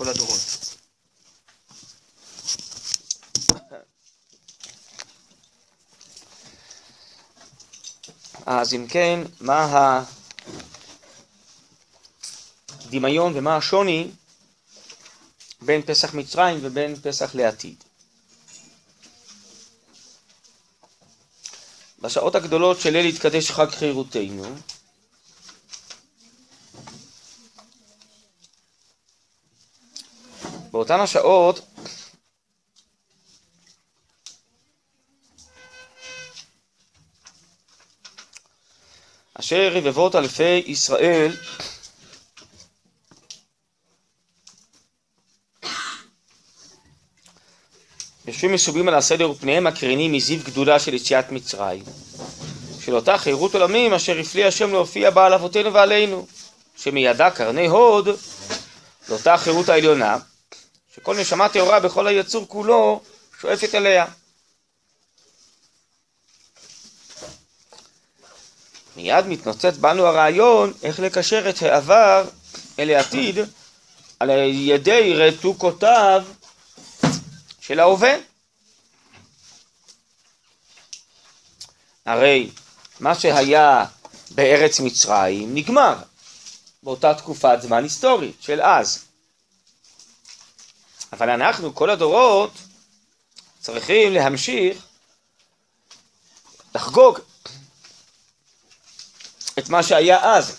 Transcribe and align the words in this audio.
כל 0.00 0.08
הדורות. 0.08 0.76
אז 8.46 8.74
אם 8.74 8.86
כן, 8.88 9.20
מה 9.40 10.02
הדמיון 12.86 13.32
ומה 13.36 13.56
השוני 13.56 14.10
בין 15.60 15.82
פסח 15.82 16.14
מצרים 16.14 16.58
ובין 16.62 17.00
פסח 17.02 17.34
לעתיד? 17.34 17.84
בשעות 21.98 22.34
הגדולות 22.34 22.80
של 22.80 22.90
ליל 22.90 23.06
התקדש 23.06 23.50
חג 23.50 23.70
חירותנו, 23.70 24.54
באותן 30.90 31.02
השעות 31.02 31.60
אשר 39.34 39.70
רבבות 39.72 40.14
אלפי 40.14 40.62
ישראל 40.66 41.36
יושבים 48.26 48.52
מסובים 48.52 48.88
על 48.88 48.94
הסדר 48.94 49.30
ופניהם 49.30 49.64
מקרינים 49.64 50.12
מזיו 50.12 50.38
גדולה 50.44 50.78
של 50.78 50.94
יציאת 50.94 51.32
מצרים. 51.32 51.84
של 52.80 52.94
אותה 52.94 53.18
חירות 53.18 53.54
עולמים 53.54 53.94
אשר 53.94 54.18
הפליא 54.18 54.46
השם 54.46 54.70
להופיע 54.72 55.10
בה 55.10 55.26
על 55.26 55.34
אבותינו 55.34 55.72
ועלינו 55.72 56.26
שמידע 56.76 57.30
קרני 57.30 57.66
הוד 57.66 58.08
לאותה 59.08 59.36
חירות 59.36 59.68
העליונה 59.68 60.18
שכל 60.94 61.16
נשמה 61.20 61.48
טהורה 61.48 61.80
בכל 61.80 62.06
היצור 62.06 62.48
כולו 62.48 63.02
שואפת 63.40 63.74
אליה. 63.74 64.06
מיד 68.96 69.26
מתנוצץ 69.26 69.76
בנו 69.80 70.06
הרעיון 70.06 70.72
איך 70.82 71.00
לקשר 71.00 71.50
את 71.50 71.62
העבר 71.62 72.24
אל 72.78 72.90
העתיד 72.90 73.38
על 74.20 74.30
ידי 74.46 75.14
רתוקותיו 75.14 76.24
של 77.60 77.80
ההווה. 77.80 78.14
הרי 82.06 82.50
מה 83.00 83.14
שהיה 83.14 83.84
בארץ 84.30 84.80
מצרים 84.80 85.54
נגמר 85.54 85.96
באותה 86.82 87.14
תקופת 87.14 87.58
זמן 87.62 87.82
היסטורית 87.82 88.42
של 88.42 88.62
אז. 88.62 89.09
אבל 91.12 91.30
אנחנו, 91.30 91.74
כל 91.74 91.90
הדורות, 91.90 92.50
צריכים 93.60 94.12
להמשיך 94.12 94.86
לחגוג 96.74 97.18
את 99.58 99.68
מה 99.68 99.82
שהיה 99.82 100.34
אז. 100.36 100.56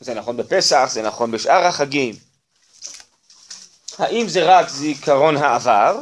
זה 0.00 0.14
נכון 0.14 0.36
בפסח, 0.36 0.88
זה 0.92 1.02
נכון 1.02 1.30
בשאר 1.30 1.66
החגים. 1.66 2.14
האם 3.98 4.28
זה 4.28 4.58
רק 4.58 4.68
זיכרון 4.68 5.36
העבר, 5.36 6.00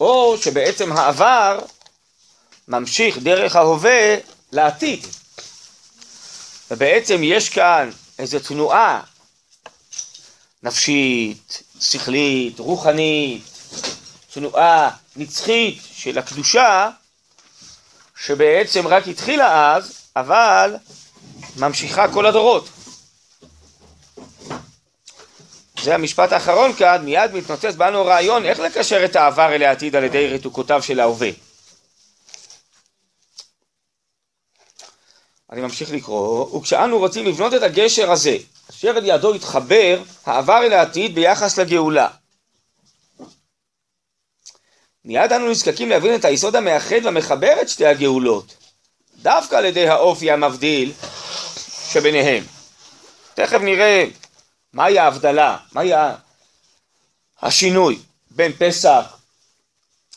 או 0.00 0.38
שבעצם 0.38 0.92
העבר 0.92 1.58
ממשיך 2.68 3.18
דרך 3.18 3.56
ההווה 3.56 4.16
לעתיד. 4.52 5.06
ובעצם 6.70 7.20
יש 7.22 7.48
כאן 7.48 7.90
איזו 8.18 8.38
תנועה 8.38 9.02
נפשית, 10.62 11.62
שכלית, 11.80 12.58
רוחנית, 12.58 13.42
תנועה 14.34 14.90
נצחית 15.16 15.82
של 15.92 16.18
הקדושה, 16.18 16.90
שבעצם 18.24 18.86
רק 18.86 19.08
התחילה 19.08 19.76
אז, 19.76 19.92
אבל 20.16 20.76
ממשיכה 21.56 22.12
כל 22.12 22.26
הדורות. 22.26 22.68
זה 25.82 25.94
המשפט 25.94 26.32
האחרון 26.32 26.72
כאן, 26.72 27.04
מיד 27.04 27.34
מתנוצץ 27.34 27.74
בנו 27.74 28.04
רעיון 28.04 28.44
איך 28.44 28.58
לקשר 28.58 29.04
את 29.04 29.16
העבר 29.16 29.52
אל 29.52 29.62
העתיד 29.62 29.96
על 29.96 30.04
ידי 30.04 30.28
רתוקותיו 30.28 30.82
של 30.82 31.00
ההווה. 31.00 31.30
אני 35.52 35.60
ממשיך 35.60 35.90
לקרוא, 35.90 36.56
וכשאנו 36.56 36.98
רוצים 36.98 37.26
לבנות 37.26 37.54
את 37.54 37.62
הגשר 37.62 38.10
הזה, 38.10 38.36
אשר 38.70 38.90
אל 38.96 39.04
ידו 39.04 39.34
יתחבר 39.34 40.02
העבר 40.26 40.58
אל 40.62 40.72
העתיד 40.72 41.14
ביחס 41.14 41.58
לגאולה. 41.58 42.08
מיד 45.04 45.32
אנו 45.32 45.50
נזקקים 45.50 45.88
להבין 45.88 46.14
את 46.14 46.24
היסוד 46.24 46.56
המאחד 46.56 47.04
והמחבר 47.04 47.62
את 47.62 47.68
שתי 47.68 47.86
הגאולות, 47.86 48.56
דווקא 49.22 49.56
על 49.56 49.64
ידי 49.64 49.88
האופי 49.88 50.30
המבדיל 50.30 50.92
שביניהם. 51.92 52.44
תכף 53.34 53.60
נראה 53.60 54.04
מהי 54.72 54.98
ההבדלה, 54.98 55.56
מהי 55.72 55.92
השינוי 57.42 57.98
בין 58.30 58.52
פסח 58.58 59.18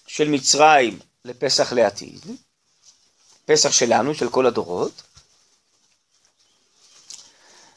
של 0.08 0.30
מצרים 0.30 1.00
לפסח 1.26 1.74
לעתיד, 1.74 2.20
פסח 3.46 3.72
שלנו, 3.72 4.16
של 4.16 4.30
כל 4.30 4.46
הדורות, 4.46 5.02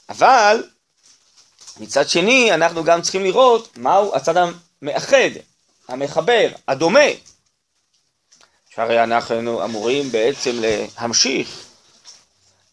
אבל 0.08 0.64
מצד 1.80 2.08
שני 2.08 2.54
אנחנו 2.54 2.84
גם 2.84 3.02
צריכים 3.02 3.22
לראות 3.22 3.78
מהו 3.78 4.14
הצד 4.16 4.34
המאחד, 4.36 5.30
המחבר, 5.88 6.48
הדומה. 6.68 7.00
שהרי 8.74 9.02
אנחנו 9.02 9.64
אמורים 9.64 10.12
בעצם 10.12 10.50
להמשיך 10.60 11.64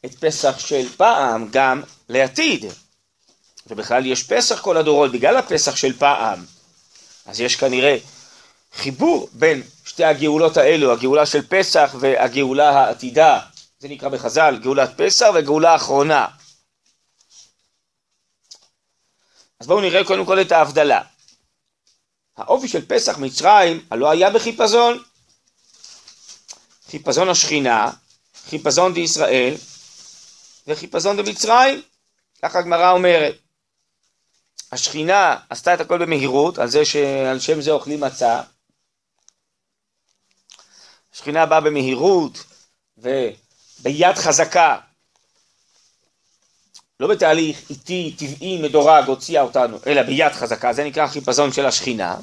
את 0.06 0.16
פסח 0.16 0.60
של 0.60 0.90
פעם 0.98 1.48
גם 1.52 1.82
לעתיד. 2.10 2.66
ובכלל 3.68 4.06
יש 4.06 4.24
פסח 4.24 4.62
כל 4.62 4.78
הדורות 4.78 5.12
בגלל 5.12 5.38
הפסח 5.38 5.76
של 5.76 5.94
פעם. 5.98 6.46
אז 7.26 7.42
יש 7.42 7.56
כנראה 7.56 7.98
חיבור 8.76 9.30
בין 9.34 9.64
שתי 9.86 10.04
הגאולות 10.04 10.58
האלו, 10.58 10.92
הגאולה 10.92 11.26
של 11.26 11.48
פסח 11.48 11.96
והגאולה 12.00 12.70
העתידה. 12.70 13.40
זה 13.80 13.88
נקרא 13.88 14.10
בחז"ל 14.10 14.60
גאולת 14.62 14.90
פסח 14.98 15.28
וגאולה 15.36 15.76
אחרונה. 15.76 16.26
אז 19.64 19.68
בואו 19.68 19.82
נראה 19.82 20.04
קודם 20.04 20.26
כל 20.26 20.42
את 20.42 20.52
ההבדלה. 20.52 21.02
האופי 22.38 22.68
של 22.68 22.86
פסח 22.86 23.18
מצרים 23.18 23.86
הלא 23.92 24.12
היה 24.12 24.30
בחיפזון. 24.30 25.04
חיפזון 26.88 27.30
השכינה, 27.30 27.92
חיפזון 28.50 28.94
דישראל 28.94 29.54
וחיפזון 30.68 31.18
במצרים. 31.18 31.82
ככה 32.42 32.60
הגמרא 32.60 32.92
אומרת. 32.92 33.36
השכינה 34.72 35.38
עשתה 35.50 35.74
את 35.74 35.82
הכל 35.82 35.98
במהירות, 35.98 36.60
על 36.60 36.68
זה 36.68 36.86
שעל 36.86 37.40
שם 37.40 37.62
זה 37.62 37.72
אוכלים 37.72 38.00
מצה. 38.02 38.42
השכינה 41.14 41.46
באה 41.46 41.62
במהירות 41.62 42.44
וביד 42.98 44.16
חזקה 44.16 44.78
לא 47.04 47.10
בתהליך 47.10 47.70
איטי, 47.70 48.16
טבעי, 48.18 48.62
מדורג, 48.62 49.04
הוציאה 49.08 49.42
אותנו, 49.42 49.78
אלא 49.88 50.02
ביד 50.02 50.32
חזקה, 50.32 50.74
זה 50.74 50.84
נקרא 50.84 51.08
חיפזון 51.08 51.54
של 51.54 51.66
השכינה. 51.66 52.16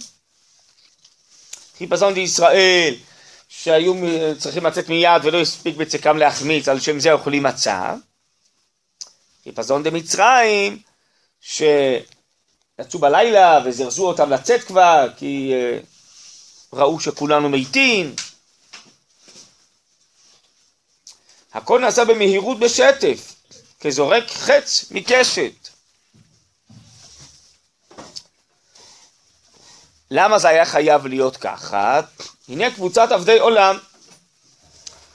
חיפזון 1.79 2.15
בישראל, 2.15 2.95
שהיו 3.49 3.95
צריכים 4.39 4.67
לצאת 4.67 4.89
מיד 4.89 5.25
ולא 5.25 5.41
הספיק 5.41 5.77
בצקם 5.77 6.17
להחמיץ, 6.17 6.69
על 6.69 6.81
שם 6.81 7.01
זה 7.01 7.13
אוכלים 7.13 7.43
מצה. 7.43 7.95
חיפזון 9.45 9.83
דמצרים, 9.83 10.79
שיצאו 11.41 12.99
בלילה 13.01 13.59
וזרזו 13.65 14.07
אותם 14.07 14.31
לצאת 14.31 14.65
כבר, 14.65 15.09
כי 15.17 15.53
uh, 15.53 16.77
ראו 16.77 17.01
שכולנו 17.01 17.49
מתים. 17.49 18.15
הכל 21.53 21.81
נעשה 21.81 22.05
במהירות 22.05 22.61
בשטף. 22.61 23.40
כזורק 23.81 24.31
חץ 24.31 24.85
מקשת. 24.91 25.69
למה 30.11 30.39
זה 30.39 30.49
היה 30.49 30.65
חייב 30.65 31.07
להיות 31.07 31.37
ככה? 31.37 32.01
הנה 32.49 32.71
קבוצת 32.71 33.13
עבדי 33.13 33.39
עולם, 33.39 33.79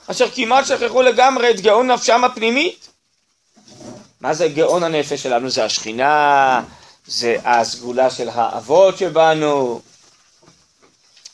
אשר 0.07 0.31
כמעט 0.31 0.65
שכחו 0.65 1.01
לגמרי 1.01 1.51
את 1.51 1.59
גאון 1.59 1.91
נפשם 1.91 2.23
הפנימית. 2.23 2.87
מה 4.21 4.33
זה 4.33 4.47
גאון 4.47 4.83
הנפש 4.83 5.23
שלנו? 5.23 5.49
זה 5.49 5.65
השכינה, 5.65 6.63
זה 7.07 7.35
הסגולה 7.43 8.09
של 8.09 8.29
האבות 8.29 8.97
שבנו, 8.97 9.81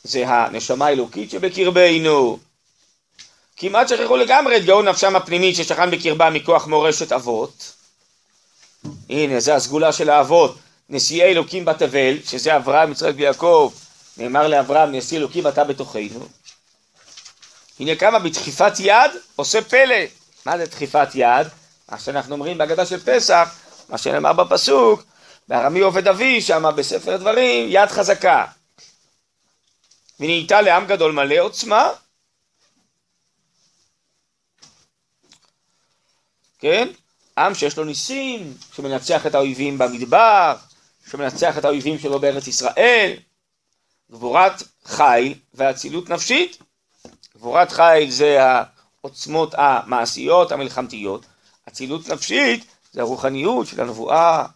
זה 0.04 0.28
הנשמה 0.28 0.86
האלוקית 0.86 1.30
שבקרבנו. 1.30 2.38
כמעט 3.62 3.88
שכחו 3.88 4.16
לגמרי 4.16 4.56
את 4.56 4.64
גאון 4.64 4.88
נפשם 4.88 5.16
הפנימית 5.16 5.56
ששכן 5.56 5.90
בקרבה 5.90 6.30
מכוח 6.30 6.66
מורשת 6.66 7.12
אבות. 7.12 7.72
הנה, 9.10 9.40
זה 9.40 9.54
הסגולה 9.54 9.92
של 9.92 10.10
האבות, 10.10 10.56
נשיאי 10.88 11.30
אלוקים 11.30 11.64
בתבל, 11.64 12.16
שזה 12.26 12.56
אברהם, 12.56 12.92
יצחק 12.92 13.12
ויעקב, 13.16 13.72
נאמר 14.16 14.48
לאברהם, 14.48 14.92
נשיא 14.92 15.18
אלוקים 15.18 15.46
אתה 15.46 15.64
בתוכנו. 15.64 16.26
הנה 17.80 17.94
כמה 17.94 18.18
בדחיפת 18.18 18.72
יד 18.80 19.10
עושה 19.36 19.62
פלא. 19.62 19.96
מה 20.46 20.58
זה 20.58 20.66
דחיפת 20.66 21.08
יד? 21.14 21.46
מה 21.90 21.98
שאנחנו 21.98 22.34
אומרים 22.34 22.58
בהגדה 22.58 22.86
של 22.86 23.00
פסח, 23.04 23.54
מה 23.88 23.98
שנאמר 23.98 24.32
בפסוק, 24.32 25.02
בארמי 25.48 25.80
עובד 25.80 26.08
אבי, 26.08 26.40
שם 26.40 26.64
בספר 26.76 27.16
דברים, 27.16 27.66
יד 27.68 27.88
חזקה. 27.88 28.44
ונהייתה 30.20 30.60
לעם 30.60 30.86
גדול 30.86 31.12
מלא 31.12 31.40
עוצמה. 31.40 31.88
כן? 36.62 36.88
עם 37.38 37.54
שיש 37.54 37.76
לו 37.76 37.84
ניסים, 37.84 38.54
שמנצח 38.74 39.26
את 39.26 39.34
האויבים 39.34 39.78
במדבר, 39.78 40.54
שמנצח 41.10 41.58
את 41.58 41.64
האויבים 41.64 41.98
שלו 41.98 42.18
בארץ 42.18 42.46
ישראל. 42.46 43.12
גבורת 44.12 44.62
חיל 44.84 45.34
ואצילות 45.54 46.08
נפשית. 46.08 46.58
גבורת 47.36 47.72
חיל 47.72 48.10
זה 48.10 48.38
העוצמות 48.42 49.54
המעשיות, 49.58 50.52
המלחמתיות. 50.52 51.26
אצילות 51.68 52.08
נפשית 52.08 52.64
זה 52.92 53.00
הרוחניות 53.00 53.66
של 53.66 53.80
הנבואה, 53.80 54.46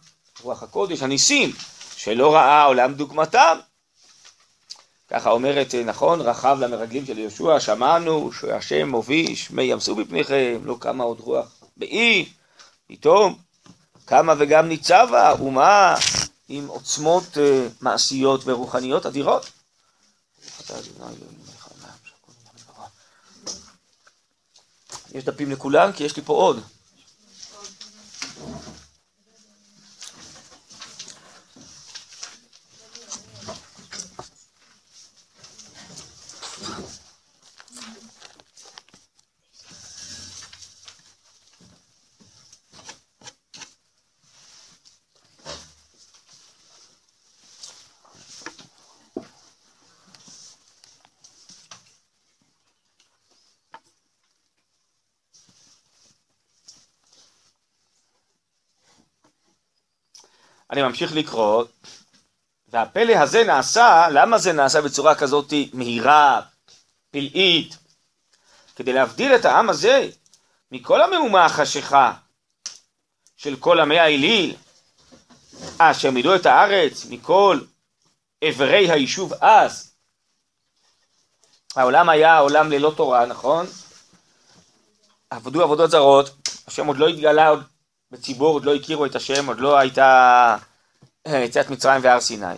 רוח 0.41 0.63
הקודש, 0.63 1.01
הניסים, 1.01 1.51
שלא 1.95 2.35
ראה 2.35 2.63
עולם 2.63 2.93
דוגמתם. 2.93 3.57
ככה 5.09 5.29
אומרת, 5.31 5.75
נכון, 5.75 6.21
רחב 6.21 6.57
למרגלים 6.59 7.05
של 7.05 7.17
יהושע, 7.17 7.59
שמענו 7.59 8.31
שהשם 8.33 8.89
מוביש, 8.89 9.51
מי 9.51 9.63
ימסו 9.63 9.95
בפניכם, 9.95 10.59
לא 10.63 10.77
קמה 10.79 11.03
עוד 11.03 11.19
רוח 11.19 11.56
באי, 11.77 12.29
פתאום 12.87 13.39
קמה 14.05 14.33
וגם 14.37 14.67
ניצבה 14.67 15.31
אומה 15.31 15.95
עם 16.49 16.67
עוצמות 16.67 17.23
uh, 17.23 17.39
מעשיות 17.81 18.41
ורוחניות 18.45 19.05
אדירות. 19.05 19.49
יש 25.11 25.23
דפים 25.23 25.51
לכולם? 25.51 25.91
כי 25.91 26.03
יש 26.03 26.15
לי 26.15 26.23
פה 26.25 26.33
עוד. 26.33 26.63
אני 60.71 60.81
ממשיך 60.81 61.15
לקרוא, 61.15 61.63
והפלא 62.67 63.13
הזה 63.13 63.43
נעשה, 63.43 64.07
למה 64.11 64.37
זה 64.37 64.53
נעשה 64.53 64.81
בצורה 64.81 65.15
כזאת 65.15 65.53
מהירה, 65.73 66.41
פלאית? 67.11 67.77
כדי 68.75 68.93
להבדיל 68.93 69.35
את 69.35 69.45
העם 69.45 69.69
הזה 69.69 70.09
מכל 70.71 71.01
המהומה 71.01 71.45
החשיכה 71.45 72.13
של 73.37 73.55
כל 73.55 73.79
עמי 73.79 73.99
האליל, 73.99 74.55
אשר 75.77 76.11
מילאו 76.11 76.35
את 76.35 76.45
הארץ 76.45 77.05
מכל 77.05 77.59
אברי 78.49 78.91
היישוב 78.91 79.33
אז. 79.33 79.91
העולם 81.75 82.09
היה 82.09 82.37
עולם 82.37 82.71
ללא 82.71 82.93
תורה, 82.97 83.25
נכון? 83.25 83.65
עבדו 85.29 85.63
עבודות 85.63 85.91
זרות, 85.91 86.29
השם 86.67 86.87
עוד 86.87 86.97
לא 86.97 87.07
התגלה 87.07 87.47
עוד 87.47 87.63
בציבור 88.11 88.53
עוד 88.53 88.65
לא 88.65 88.75
הכירו 88.75 89.05
את 89.05 89.15
השם, 89.15 89.47
עוד 89.47 89.59
לא 89.59 89.77
הייתה 89.77 90.57
אה, 91.27 91.37
יציאת 91.37 91.69
מצרים 91.69 92.03
והר 92.03 92.21
סיני. 92.21 92.55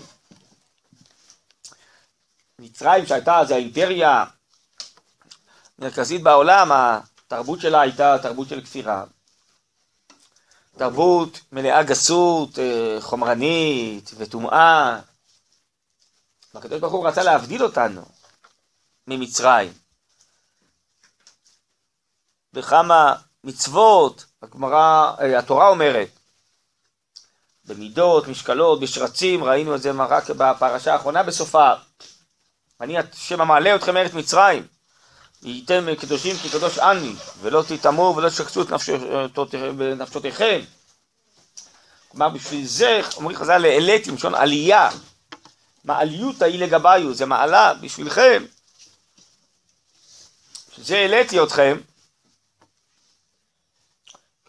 מצרים 2.59 3.05
שהייתה 3.05 3.39
אז 3.39 3.51
האימפריה 3.51 4.25
מרכזית 5.79 6.23
בעולם, 6.23 6.71
התרבות 6.71 7.61
שלה 7.61 7.81
הייתה 7.81 8.15
תרבות 8.21 8.49
של 8.49 8.61
כפירה. 8.61 9.03
תרבות 10.77 11.39
מלאה 11.51 11.83
גסות, 11.83 12.59
אה, 12.59 12.97
חומרנית 13.01 14.11
וטומאה. 14.17 14.99
והקדוש 16.53 16.79
ברוך 16.79 16.93
הוא 16.93 17.07
רצה 17.07 17.23
להבדיל 17.23 17.63
אותנו 17.63 18.05
ממצרים. 19.07 19.73
בכמה 22.53 23.15
מצוות, 23.44 24.25
הגמרא, 24.41 25.12
אה, 25.21 25.39
התורה 25.39 25.68
אומרת, 25.68 26.09
במידות, 27.65 28.27
משקלות, 28.27 28.80
בשרצים, 28.80 29.44
ראינו 29.44 29.75
את 29.75 29.81
זה 29.81 29.91
רק 29.91 30.30
בפרשה 30.30 30.94
האחרונה 30.94 31.24
בסופה. 31.24 31.74
אני 32.81 32.97
השם 32.97 33.41
המעלה 33.41 33.75
אתכם 33.75 33.94
מארץ 33.94 34.13
מצרים, 34.13 34.68
הייתם 35.44 35.95
קדושים 36.00 36.38
כי 36.38 36.50
קדוש 36.50 36.80
אני, 36.80 37.13
ולא 37.41 37.63
תטמאו 37.68 38.15
ולא 38.15 38.30
תשקצו 38.30 38.62
את 38.62 38.68
נפשותיכם. 39.97 40.59
כלומר 42.07 42.30
בשביל 42.30 42.65
זה, 42.65 43.01
אומרים 43.15 43.38
חז"ל, 43.38 43.65
העליתי, 43.65 44.12
מלשון 44.12 44.35
עלייה. 44.35 44.89
מעליותא 45.83 46.44
היא 46.45 46.59
לגביו, 46.59 47.13
זה 47.13 47.25
מעלה 47.25 47.74
בשבילכם. 47.74 48.44
בשביל 50.71 50.85
זה 50.85 50.97
העליתי 50.97 51.44
אתכם, 51.44 51.77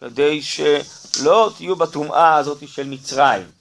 כדי 0.01 0.41
שלא 0.41 1.51
תהיו 1.57 1.75
בטומאה 1.75 2.35
הזאת 2.35 2.67
של 2.67 2.87
מצרים. 2.87 3.51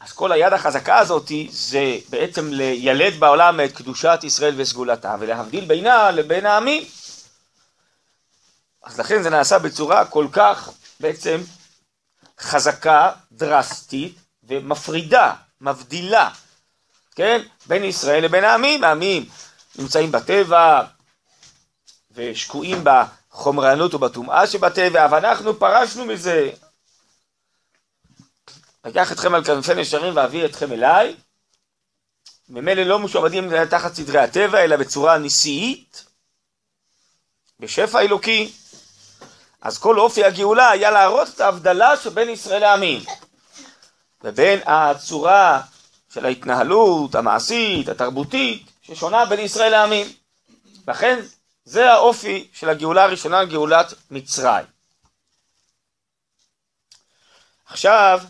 אז 0.00 0.12
כל 0.12 0.32
היד 0.32 0.52
החזקה 0.52 0.98
הזאת 0.98 1.30
זה 1.50 1.98
בעצם 2.10 2.52
לילד 2.52 3.20
בעולם 3.20 3.60
את 3.64 3.72
קדושת 3.72 4.18
ישראל 4.22 4.54
וסגולתה 4.56 5.16
ולהבדיל 5.20 5.64
בינה 5.64 6.10
לבין 6.10 6.46
העמים. 6.46 6.84
אז 8.84 9.00
לכן 9.00 9.22
זה 9.22 9.30
נעשה 9.30 9.58
בצורה 9.58 10.04
כל 10.04 10.26
כך 10.32 10.70
בעצם 11.00 11.40
חזקה, 12.40 13.12
דרסטית 13.32 14.18
ומפרידה, 14.44 15.34
מבדילה, 15.60 16.30
כן? 17.14 17.42
בין 17.66 17.84
ישראל 17.84 18.24
לבין 18.24 18.44
העמים. 18.44 18.84
העמים 18.84 19.28
נמצאים 19.78 20.12
בטבע 20.12 20.82
ושקועים 22.10 22.84
בחומרנות 23.34 23.94
ובטומאה 23.94 24.46
שבטבע, 24.46 25.06
ואנחנו 25.10 25.58
פרשנו 25.58 26.04
מזה. 26.04 26.50
אקח 28.82 29.12
אתכם 29.12 29.34
על 29.34 29.44
כנפי 29.44 29.74
נשרים 29.74 30.16
ואביא 30.16 30.44
אתכם 30.44 30.72
אליי. 30.72 31.16
ממילא 32.48 32.82
לא 32.82 32.98
משועבדים 32.98 33.66
תחת 33.66 33.94
סדרי 33.94 34.18
הטבע, 34.18 34.64
אלא 34.64 34.76
בצורה 34.76 35.18
נשיאית, 35.18 36.04
בשפע 37.60 38.00
אלוקי. 38.00 38.52
אז 39.62 39.78
כל 39.78 39.98
אופי 39.98 40.24
הגאולה 40.24 40.70
היה 40.70 40.90
להראות 40.90 41.28
את 41.28 41.40
ההבדלה 41.40 41.96
שבין 41.96 42.28
ישראל 42.28 42.60
לעמים, 42.60 43.00
ובין 44.24 44.60
הצורה 44.66 45.60
של 46.14 46.26
ההתנהלות 46.26 47.14
המעשית, 47.14 47.88
התרבותית, 47.88 48.70
ששונה 48.82 49.26
בין 49.26 49.40
ישראל 49.40 49.70
לעמים. 49.70 50.06
לכן 50.88 51.20
זה 51.64 51.92
האופי 51.92 52.48
של 52.52 52.68
הגאולה 52.68 53.04
הראשונה, 53.04 53.44
גאולת 53.44 53.94
מצרים. 54.10 54.66
עכשיו, 57.66 58.20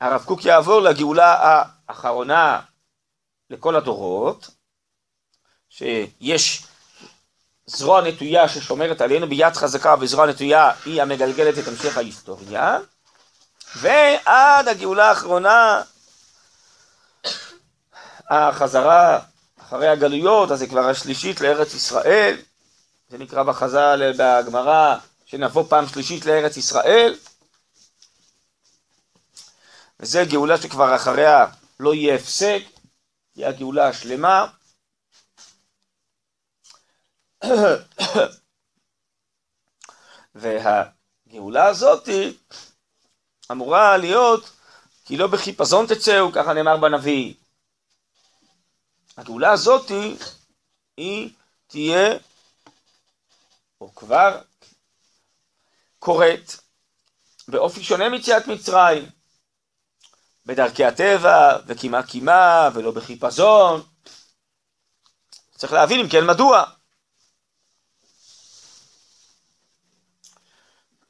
הרב 0.00 0.24
קוק 0.24 0.44
יעבור 0.44 0.80
לגאולה 0.80 1.60
האחרונה 1.88 2.60
לכל 3.50 3.76
הדורות, 3.76 4.50
שיש 5.68 6.62
זרוע 7.66 8.02
נטויה 8.02 8.48
ששומרת 8.48 9.00
עלינו 9.00 9.28
ביד 9.28 9.54
חזקה 9.54 9.94
וזרוע 10.00 10.26
נטויה 10.26 10.70
היא 10.84 11.02
המגלגלת 11.02 11.58
את 11.58 11.68
המשך 11.68 11.96
ההיסטוריה, 11.96 12.78
ועד 13.76 14.68
הגאולה 14.68 15.08
האחרונה, 15.08 15.82
החזרה 18.30 19.18
אחרי 19.60 19.88
הגלויות, 19.88 20.50
אז 20.50 20.58
זה 20.58 20.66
כבר 20.66 20.88
השלישית 20.88 21.40
לארץ 21.40 21.74
ישראל, 21.74 22.36
זה 23.10 23.18
נקרא 23.18 23.42
בחז"ל, 23.42 24.12
בגמרא, 24.18 24.96
שנבוא 25.26 25.64
פעם 25.68 25.86
שלישית 25.86 26.26
לארץ 26.26 26.56
ישראל. 26.56 27.18
וזה 30.00 30.24
גאולה 30.30 30.58
שכבר 30.58 30.96
אחריה 30.96 31.46
לא 31.80 31.94
יהיה 31.94 32.14
הפסק, 32.14 32.62
תהיה 33.32 33.48
הגאולה 33.48 33.88
השלמה. 33.88 34.46
והגאולה 40.34 41.66
הזאת 41.66 42.08
אמורה 43.52 43.96
להיות 43.96 44.50
כי 45.04 45.16
לא 45.16 45.26
בחיפזון 45.26 45.86
תצאו, 45.86 46.32
ככה 46.32 46.52
נאמר 46.54 46.76
בנביא. 46.76 47.34
הגאולה 49.16 49.52
הזאתי 49.52 50.16
היא 50.96 51.30
תהיה, 51.66 52.18
או 53.80 53.94
כבר 53.94 54.40
קורית, 55.98 56.60
באופי 57.48 57.84
שונה 57.84 58.08
מיציאת 58.08 58.46
מצרים, 58.46 59.10
בדרכי 60.46 60.84
הטבע, 60.84 61.58
וקימה 61.66 62.02
קימה, 62.02 62.68
ולא 62.74 62.90
בחיפזון. 62.90 63.82
צריך 65.56 65.72
להבין 65.72 66.00
אם 66.00 66.08
כן 66.08 66.26
מדוע. 66.26 66.64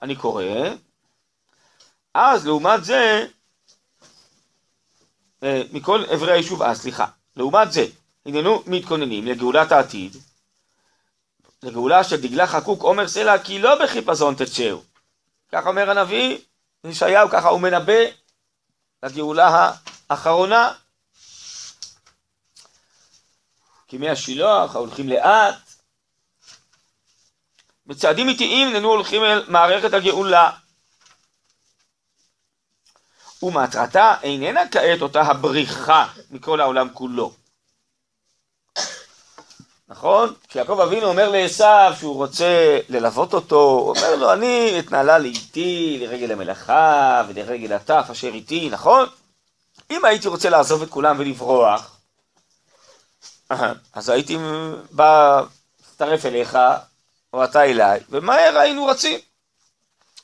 אני 0.03 0.17
קורא, 0.17 0.45
אז 2.15 2.47
לעומת 2.47 2.85
זה, 2.85 3.27
אה, 5.43 5.63
מכל 5.73 6.05
אברי 6.15 6.33
היישוב, 6.33 6.63
אה 6.63 6.75
סליחה, 6.75 7.07
לעומת 7.37 7.73
זה, 7.73 7.87
הננו 8.27 8.63
מתכוננים 8.67 9.27
לגאולת 9.27 9.73
העתיד, 9.73 10.17
לגאולה 11.63 12.05
של 12.05 12.21
דגלה 12.21 12.47
חקוק 12.47 12.83
עומר 12.83 13.09
סלע 13.09 13.39
כי 13.39 13.59
לא 13.59 13.85
בחיפזון 13.85 14.35
תצ'הו. 14.35 14.83
כך 15.53 15.67
אומר 15.67 15.91
הנביא, 15.91 16.39
ישעיהו 16.85 17.29
ככה 17.31 17.49
הוא 17.49 17.61
מנבא 17.61 18.03
לגאולה 19.03 19.73
האחרונה. 20.11 20.73
כימי 23.89 24.09
השילוח 24.09 24.75
ההולכים 24.75 25.09
לאט, 25.09 25.55
בצעדים 27.87 28.29
איטיים 28.29 28.69
הננו 28.69 28.89
הולכים 28.89 29.25
אל 29.25 29.45
מערכת 29.49 29.95
הגאולה. 29.95 30.51
ומטרתה 33.43 34.15
איננה 34.23 34.61
כעת 34.71 35.03
אותה 35.03 35.21
הבריחה 35.21 36.07
מכל 36.31 36.61
העולם 36.61 36.89
כולו. 36.95 37.40
נכון? 39.91 40.35
כשיעקב 40.49 40.81
אבינו 40.81 41.07
אומר 41.07 41.29
לעשו 41.29 41.99
שהוא 41.99 42.15
רוצה 42.15 42.79
ללוות 42.89 43.35
אותו, 43.35 43.61
הוא 43.61 43.89
אומר 43.89 44.17
לו, 44.17 44.33
אני 44.33 44.79
אתנהלה 44.79 45.19
לאיתי, 45.19 45.99
לרגל 46.01 46.33
המלאכה 46.33 47.23
ולרגל 47.29 47.73
הטף 47.73 48.07
אשר 48.11 48.29
איתי, 48.29 48.69
נכון? 48.71 49.09
אם 49.91 50.05
הייתי 50.05 50.29
רוצה 50.29 50.51
לעזוב 50.51 50.83
את 50.83 50.91
כולם 50.91 51.17
ולברוח, 51.19 51.97
אז 53.93 54.09
הייתי 54.09 54.39
בא, 54.91 55.43
להצטרף 55.81 56.27
אליך, 56.27 56.59
או 57.33 57.45
אתה 57.45 57.65
אליי, 57.65 58.01
ומהר 58.11 58.59
היינו 58.59 58.87
רצים, 58.87 59.19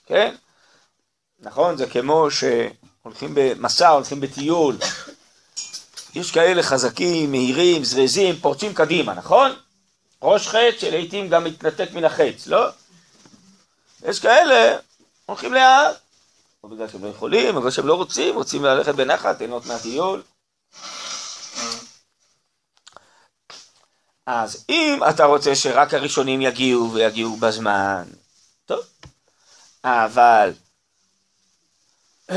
כן? 0.06 0.34
נכון? 1.40 1.76
זה 1.76 1.86
כמו 1.86 2.28
שהולכים 2.30 3.32
במסע, 3.34 3.88
הולכים 3.88 4.20
בטיול, 4.20 4.76
יש 6.14 6.30
כאלה 6.30 6.62
חזקים, 6.62 7.30
מהירים, 7.30 7.84
זריזים, 7.84 8.36
פורצים 8.36 8.74
קדימה, 8.74 9.14
נכון? 9.14 9.52
ראש 10.22 10.48
חץ 10.48 10.74
שלעיתים 10.78 11.28
גם 11.28 11.44
מתנתק 11.44 11.88
מן 11.92 12.04
החץ, 12.04 12.46
לא? 12.46 12.68
יש 14.02 14.18
כאלה, 14.20 14.78
הולכים 15.26 15.54
לאט, 15.54 15.96
או 16.64 16.68
בגלל 16.68 16.88
שהם 16.88 17.04
לא 17.04 17.08
יכולים, 17.08 17.56
או 17.56 17.60
בגלל 17.60 17.70
שהם 17.70 17.86
לא 17.86 17.94
רוצים, 17.94 18.34
רוצים 18.34 18.64
ללכת 18.64 18.94
בנחת, 18.94 19.38
ליהנות 19.38 19.66
מהטיול. 19.66 20.22
אז 24.26 24.64
אם 24.68 25.00
אתה 25.08 25.24
רוצה 25.24 25.54
שרק 25.54 25.94
הראשונים 25.94 26.42
יגיעו 26.42 26.92
ויגיעו 26.92 27.36
בזמן, 27.36 28.04
טוב, 28.66 28.80
אבל 29.84 30.52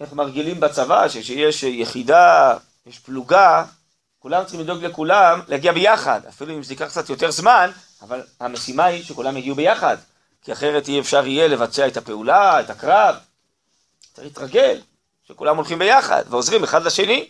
איך 0.00 0.12
מרגילים 0.12 0.60
בצבא 0.60 1.08
שכשיש 1.08 1.62
יחידה 1.62 2.56
יש 2.86 2.98
פלוגה, 2.98 3.64
כולם 4.18 4.42
צריכים 4.42 4.60
לדאוג 4.60 4.84
לכולם 4.84 5.40
להגיע 5.48 5.72
ביחד, 5.72 6.26
אפילו 6.28 6.54
אם 6.54 6.62
זה 6.62 6.72
ייקח 6.72 6.88
קצת 6.88 7.08
יותר 7.08 7.30
זמן, 7.30 7.70
אבל 8.02 8.22
המשימה 8.40 8.84
היא 8.84 9.04
שכולם 9.04 9.36
יגיעו 9.36 9.56
ביחד, 9.56 9.96
כי 10.42 10.52
אחרת 10.52 10.88
אי 10.88 11.00
אפשר 11.00 11.26
יהיה 11.26 11.48
לבצע 11.48 11.86
את 11.86 11.96
הפעולה, 11.96 12.60
את 12.60 12.70
הקרב. 12.70 13.16
צריך 14.12 14.26
להתרגל 14.26 14.80
שכולם 15.22 15.56
הולכים 15.56 15.78
ביחד 15.78 16.24
ועוזרים 16.28 16.64
אחד 16.64 16.82
לשני. 16.82 17.28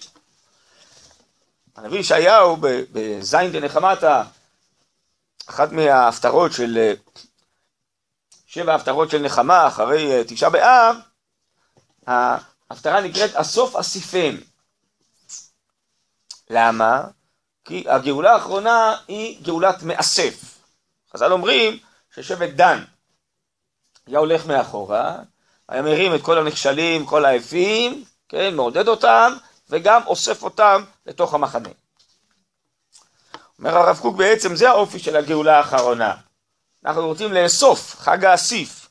הנביא 1.76 1.98
ישעיהו 1.98 2.56
בזין 2.60 3.52
דנחמתה, 3.52 4.22
אחת 5.46 5.72
מההפטרות 5.72 6.52
של 6.52 6.92
שבע 8.46 8.72
ההפטרות 8.72 9.10
של 9.10 9.18
נחמה 9.18 9.66
אחרי 9.66 10.24
תשעה 10.26 10.50
באב, 10.50 10.96
ההפטרה 12.06 13.00
נקראת 13.00 13.34
אסוף 13.34 13.76
אסיפם. 13.76 14.49
למה? 16.50 17.04
כי 17.64 17.84
הגאולה 17.88 18.32
האחרונה 18.32 18.96
היא 19.08 19.44
גאולת 19.44 19.82
מאסף. 19.82 20.58
חז"ל 21.12 21.32
אומרים 21.32 21.78
ששבט 22.14 22.50
דן 22.50 22.84
היה 24.06 24.18
הולך 24.18 24.46
מאחורה, 24.46 25.16
היה 25.68 25.82
מרים 25.82 26.14
את 26.14 26.22
כל 26.22 26.38
הנכשלים, 26.38 27.06
כל 27.06 27.24
היפים, 27.24 28.04
כן, 28.28 28.54
מעודד 28.54 28.88
אותם, 28.88 29.32
וגם 29.68 30.02
אוסף 30.06 30.42
אותם 30.42 30.84
לתוך 31.06 31.34
המחנה. 31.34 31.68
אומר 33.58 33.76
הרב 33.76 33.98
קוק 33.98 34.16
בעצם 34.16 34.56
זה 34.56 34.70
האופי 34.70 34.98
של 34.98 35.16
הגאולה 35.16 35.58
האחרונה. 35.58 36.14
אנחנו 36.84 37.06
רוצים 37.06 37.32
לאסוף, 37.32 37.96
חג 37.96 38.24
האסיף, 38.24 38.88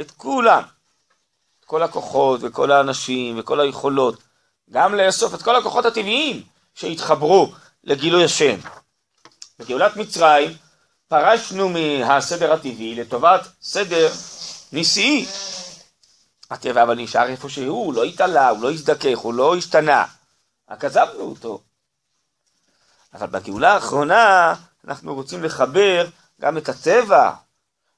את 0.00 0.10
כולם, 0.10 0.62
את 1.60 1.64
כל 1.64 1.82
הכוחות 1.82 2.40
וכל 2.42 2.72
האנשים 2.72 3.38
וכל 3.38 3.60
היכולות, 3.60 4.22
גם 4.70 4.94
לאסוף 4.94 5.34
את 5.34 5.42
כל 5.42 5.56
הכוחות 5.56 5.86
הטבעיים 5.86 6.51
שהתחברו 6.74 7.52
לגילוי 7.84 8.24
השם. 8.24 8.58
בגאולת 9.58 9.96
מצרים 9.96 10.50
פרשנו 11.08 11.68
מהסדר 11.68 12.52
הטבעי 12.52 12.94
לטובת 12.94 13.40
סדר 13.62 14.12
נשיאי. 14.72 15.26
הטבע 16.50 16.82
אבל 16.82 16.94
נשאר 16.94 17.28
איפה 17.28 17.48
שהוא, 17.48 17.84
הוא 17.84 17.94
לא 17.94 18.04
התעלה, 18.04 18.48
הוא 18.48 18.62
לא 18.62 18.72
הזדכך, 18.72 19.18
הוא 19.18 19.34
לא 19.34 19.56
השתנה. 19.56 20.04
רק 20.70 20.84
עזבנו 20.84 21.20
אותו. 21.20 21.60
אבל 23.14 23.26
בגאולה 23.26 23.74
האחרונה 23.74 24.54
אנחנו 24.88 25.14
רוצים 25.14 25.44
לחבר 25.44 26.06
גם 26.40 26.58
את 26.58 26.68
הטבע 26.68 27.32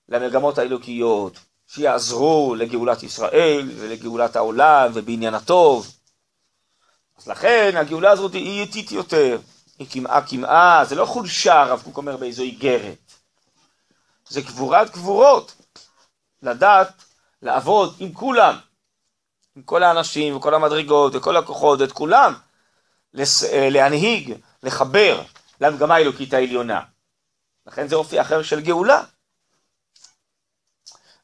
למגמות 0.08 0.58
האלוקיות, 0.58 1.38
שיעזרו 1.66 2.54
לגאולת 2.54 3.02
ישראל 3.02 3.70
ולגאולת 3.76 4.36
העולם 4.36 4.90
ובעניין 4.94 5.34
הטוב. 5.34 5.93
אז 7.24 7.28
לכן 7.28 7.76
הגאולה 7.76 8.10
הזאת 8.10 8.32
היא 8.32 8.60
איטית 8.60 8.92
יותר, 8.92 9.38
היא 9.78 9.90
קמעה 9.90 10.26
קמעה, 10.26 10.84
זה 10.84 10.94
לא 10.94 11.06
חולשה, 11.06 11.62
הרב 11.62 11.82
קוק 11.84 11.96
אומר 11.96 12.16
באיזו 12.16 12.42
איגרת. 12.42 13.12
זה 14.28 14.40
גבורת 14.40 14.90
גבורות, 14.90 15.54
לדעת 16.42 16.88
לעבוד 17.42 17.96
עם 17.98 18.12
כולם, 18.12 18.56
עם 19.56 19.62
כל 19.62 19.82
האנשים 19.82 20.36
וכל 20.36 20.54
המדרגות 20.54 21.14
וכל 21.14 21.36
הכוחות 21.36 21.80
ואת 21.80 21.92
כולם, 21.92 22.34
לס... 23.14 23.44
אה, 23.44 23.68
להנהיג, 23.70 24.34
לחבר 24.62 25.22
למגמה 25.60 25.94
האלוקית 25.94 26.34
העליונה. 26.34 26.80
לכן 27.66 27.88
זה 27.88 27.96
אופי 27.96 28.20
אחר 28.20 28.42
של 28.42 28.60
גאולה. 28.60 29.02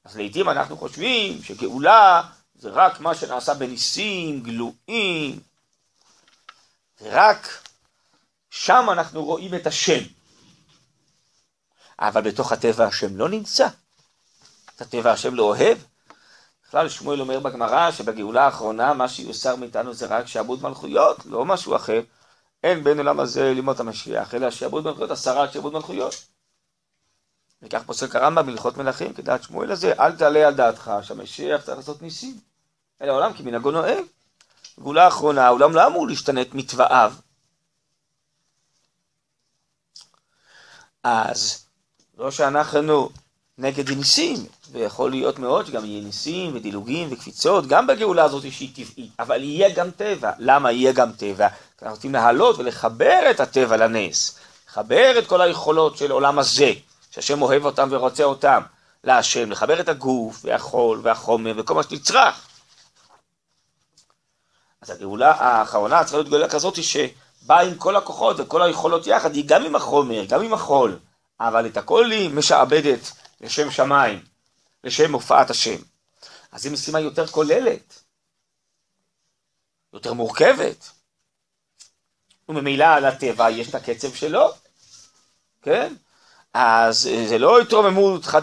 אז 0.04 0.16
לעיתים 0.16 0.48
אנחנו 0.48 0.76
חושבים 0.76 1.42
שגאולה 1.42 2.22
זה 2.54 2.70
רק 2.70 3.00
מה 3.00 3.14
שנעשה 3.14 3.54
בניסים 3.54 4.42
גלויים, 4.42 5.49
רק 7.02 7.48
שם 8.50 8.86
אנחנו 8.92 9.24
רואים 9.24 9.54
את 9.54 9.66
השם. 9.66 10.00
אבל 11.98 12.20
בתוך 12.20 12.52
הטבע 12.52 12.84
השם 12.84 13.16
לא 13.16 13.28
נמצא. 13.28 13.68
את 14.76 14.80
הטבע 14.80 15.12
השם 15.12 15.34
לא 15.34 15.42
אוהב. 15.42 15.78
בכלל 16.68 16.88
שמואל 16.88 17.20
אומר 17.20 17.40
בגמרא 17.40 17.90
שבגאולה 17.90 18.44
האחרונה 18.44 18.94
מה 18.94 19.08
שיוסר 19.08 19.56
מאיתנו 19.56 19.94
זה 19.94 20.06
רק 20.06 20.26
שעבוד 20.26 20.62
מלכויות, 20.62 21.26
לא 21.26 21.44
משהו 21.44 21.76
אחר. 21.76 22.00
אין 22.62 22.84
בין 22.84 22.98
עולם 22.98 23.20
הזה 23.20 23.52
לימות 23.54 23.80
המשיח, 23.80 24.34
אלא 24.34 24.50
שעבוד 24.50 24.84
מלכויות, 24.84 25.10
הסרת 25.10 25.52
שעבוד 25.52 25.72
מלכויות. 25.72 26.14
וכך 27.62 27.82
פוסק 27.86 28.16
הרמב"ם 28.16 28.46
בהלכות 28.46 28.76
מלכים, 28.76 29.14
כדעת 29.14 29.42
שמואל 29.42 29.70
הזה, 29.70 29.92
אל 30.00 30.16
תעלה 30.16 30.46
על 30.46 30.54
דעתך 30.54 30.92
שהמשיח 31.02 31.64
צריך 31.64 31.78
לעשות 31.78 32.02
ניסים. 32.02 32.40
אלא 33.02 33.12
העולם 33.12 33.32
כמנהגו 33.32 33.70
נוהג. 33.70 34.04
גאולה 34.82 35.08
אחרונה, 35.08 35.46
העולם 35.46 35.74
לא 35.74 35.86
אמור 35.86 36.06
להשתנת 36.06 36.54
מתוואיו. 36.54 37.12
אז 41.02 41.66
לא 42.18 42.30
שאנחנו 42.30 43.08
נגד 43.58 43.90
ניסים, 43.90 44.36
ויכול 44.72 45.10
להיות 45.10 45.38
מאוד 45.38 45.66
שגם 45.66 45.84
יהיה 45.84 46.04
ניסים 46.04 46.54
ודילוגים 46.54 47.08
וקפיצות, 47.12 47.66
גם 47.66 47.86
בגאולה 47.86 48.24
הזאת 48.24 48.52
שהיא 48.52 48.70
טבעית, 48.74 49.10
אבל 49.18 49.42
יהיה 49.42 49.74
גם 49.74 49.90
טבע. 49.90 50.30
למה 50.38 50.72
יהיה 50.72 50.92
גם 50.92 51.12
טבע? 51.12 51.48
כי 51.48 51.84
אנחנו 51.84 51.96
רוצים 51.96 52.12
להעלות 52.12 52.58
ולחבר 52.58 53.20
את 53.30 53.40
הטבע 53.40 53.76
לנס, 53.76 54.38
לחבר 54.68 55.18
את 55.18 55.26
כל 55.26 55.40
היכולות 55.40 55.96
של 55.96 56.10
עולם 56.10 56.38
הזה, 56.38 56.72
שהשם 57.10 57.42
אוהב 57.42 57.64
אותם 57.64 57.88
ורוצה 57.90 58.24
אותם, 58.24 58.62
להשם, 59.04 59.50
לחבר 59.50 59.80
את 59.80 59.88
הגוף 59.88 60.40
והחול 60.44 61.00
והחומר 61.02 61.52
וכל 61.56 61.74
מה 61.74 61.82
שנצרך. 61.82 62.49
אז 64.82 64.90
הגאולה 64.90 65.30
האחרונה 65.30 66.04
צריכה 66.04 66.16
להיות 66.16 66.28
גאולה 66.28 66.48
כזאת 66.48 66.82
שבאה 66.82 67.60
עם 67.60 67.74
כל 67.74 67.96
הכוחות 67.96 68.36
וכל 68.40 68.62
היכולות 68.62 69.06
יחד, 69.06 69.34
היא 69.34 69.44
גם 69.46 69.64
עם 69.64 69.76
החומר, 69.76 70.24
גם 70.24 70.42
עם 70.42 70.52
החול, 70.52 70.98
אבל 71.40 71.66
את 71.66 71.76
הכל 71.76 72.10
היא 72.10 72.30
משעבדת 72.30 73.10
לשם 73.40 73.70
שמיים, 73.70 74.24
לשם 74.84 75.12
הופעת 75.12 75.50
השם. 75.50 75.76
אז 76.52 76.62
זו 76.62 76.70
משימה 76.70 77.00
יותר 77.00 77.26
כוללת, 77.26 78.02
יותר 79.92 80.12
מורכבת. 80.12 80.90
וממילא 82.48 82.98
לטבע 82.98 83.50
יש 83.50 83.68
את 83.68 83.74
הקצב 83.74 84.14
שלו, 84.14 84.52
כן? 85.62 85.94
אז 86.54 87.08
זה 87.28 87.38
לא 87.38 87.60
התרוממות 87.60 88.24
חד 88.24 88.42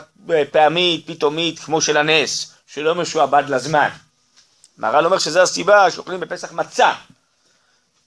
פעמית, 0.52 1.08
פתאומית, 1.08 1.60
כמו 1.60 1.82
של 1.82 1.98
הנס, 1.98 2.54
שלא 2.68 2.96
משועבד 2.96 3.44
לזמן. 3.50 3.90
מהר"ל 4.78 5.06
אומר 5.06 5.18
שזו 5.18 5.42
הסיבה 5.42 5.92
שאוכלים 5.92 6.20
בפסח 6.20 6.52
מצה. 6.52 6.94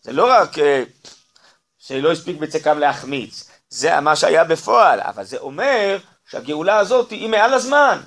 זה 0.03 0.13
לא 0.13 0.31
רק 0.31 0.59
אה, 0.59 0.83
שלא 1.79 2.13
הספיק 2.13 2.37
בצקם 2.39 2.79
להחמיץ, 2.79 3.51
זה 3.69 4.01
מה 4.01 4.17
שהיה 4.17 4.45
בפועל, 4.45 5.01
אבל 5.01 5.25
זה 5.25 5.39
אומר 5.39 5.99
שהגאולה 6.31 6.79
הזאת 6.79 7.11
היא 7.11 7.29
מעל 7.29 7.55
הזמן. 7.55 8.01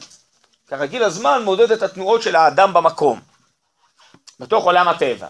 כרגיל 0.67 1.03
הזמן 1.03 1.41
מודד 1.43 1.72
את 1.72 1.84
התנועות 1.84 2.22
של 2.22 2.36
האדם 2.36 2.74
במקום, 2.74 3.22
בתוך 4.39 4.65
עולם 4.65 4.88
הטבע. 4.88 5.29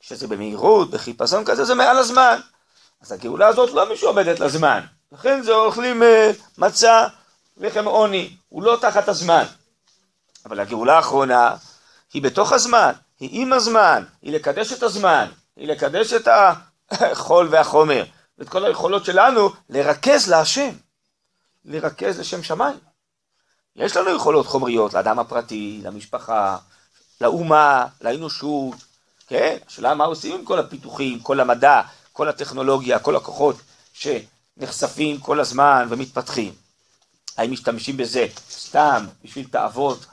כשזה 0.00 0.26
במהירות, 0.26 0.90
בחיפזון 0.90 1.44
כזה, 1.44 1.64
זה 1.64 1.74
מעל 1.74 1.98
הזמן. 1.98 2.40
אז 3.02 3.12
הגאולה 3.12 3.46
הזאת 3.46 3.70
לא 3.70 3.92
משועבדת 3.92 4.40
לזמן. 4.40 4.80
לכן 5.12 5.42
זה 5.42 5.52
אוכלים 5.52 6.02
אה, 6.02 6.30
מצה, 6.58 7.06
לחם 7.56 7.84
עוני, 7.84 8.36
הוא 8.48 8.62
לא 8.62 8.78
תחת 8.80 9.08
הזמן. 9.08 9.44
אבל 10.46 10.60
הגאולה 10.60 10.96
האחרונה 10.96 11.54
היא 12.14 12.22
בתוך 12.22 12.52
הזמן, 12.52 12.92
היא 13.20 13.42
עם 13.42 13.52
הזמן, 13.52 14.04
היא 14.22 14.32
לקדש 14.32 14.72
את 14.72 14.82
הזמן, 14.82 15.26
היא 15.56 15.68
לקדש 15.68 16.12
את 16.12 16.28
החול 16.90 17.48
והחומר, 17.50 18.04
ואת 18.38 18.48
כל 18.48 18.64
היכולות 18.64 19.04
שלנו 19.04 19.50
לרכז 19.70 20.28
להשם, 20.28 20.70
לרכז 21.64 22.20
לשם 22.20 22.42
שמיים. 22.42 22.78
יש 23.76 23.96
לנו 23.96 24.16
יכולות 24.16 24.46
חומריות 24.46 24.94
לאדם 24.94 25.18
הפרטי, 25.18 25.80
למשפחה, 25.84 26.56
לאומה, 27.20 27.86
לאנושות, 28.00 28.74
כן? 29.26 29.56
השאלה 29.66 29.94
מה 29.94 30.04
עושים 30.04 30.34
עם 30.34 30.44
כל 30.44 30.58
הפיתוחים, 30.58 31.20
כל 31.20 31.40
המדע, 31.40 31.82
כל 32.12 32.28
הטכנולוגיה, 32.28 32.98
כל 32.98 33.16
הכוחות 33.16 33.56
שנחשפים 33.92 35.20
כל 35.20 35.40
הזמן 35.40 35.86
ומתפתחים. 35.90 36.52
האם 37.36 37.50
משתמשים 37.52 37.96
בזה 37.96 38.26
סתם 38.50 39.06
בשביל 39.24 39.46
תאוות 39.50 40.06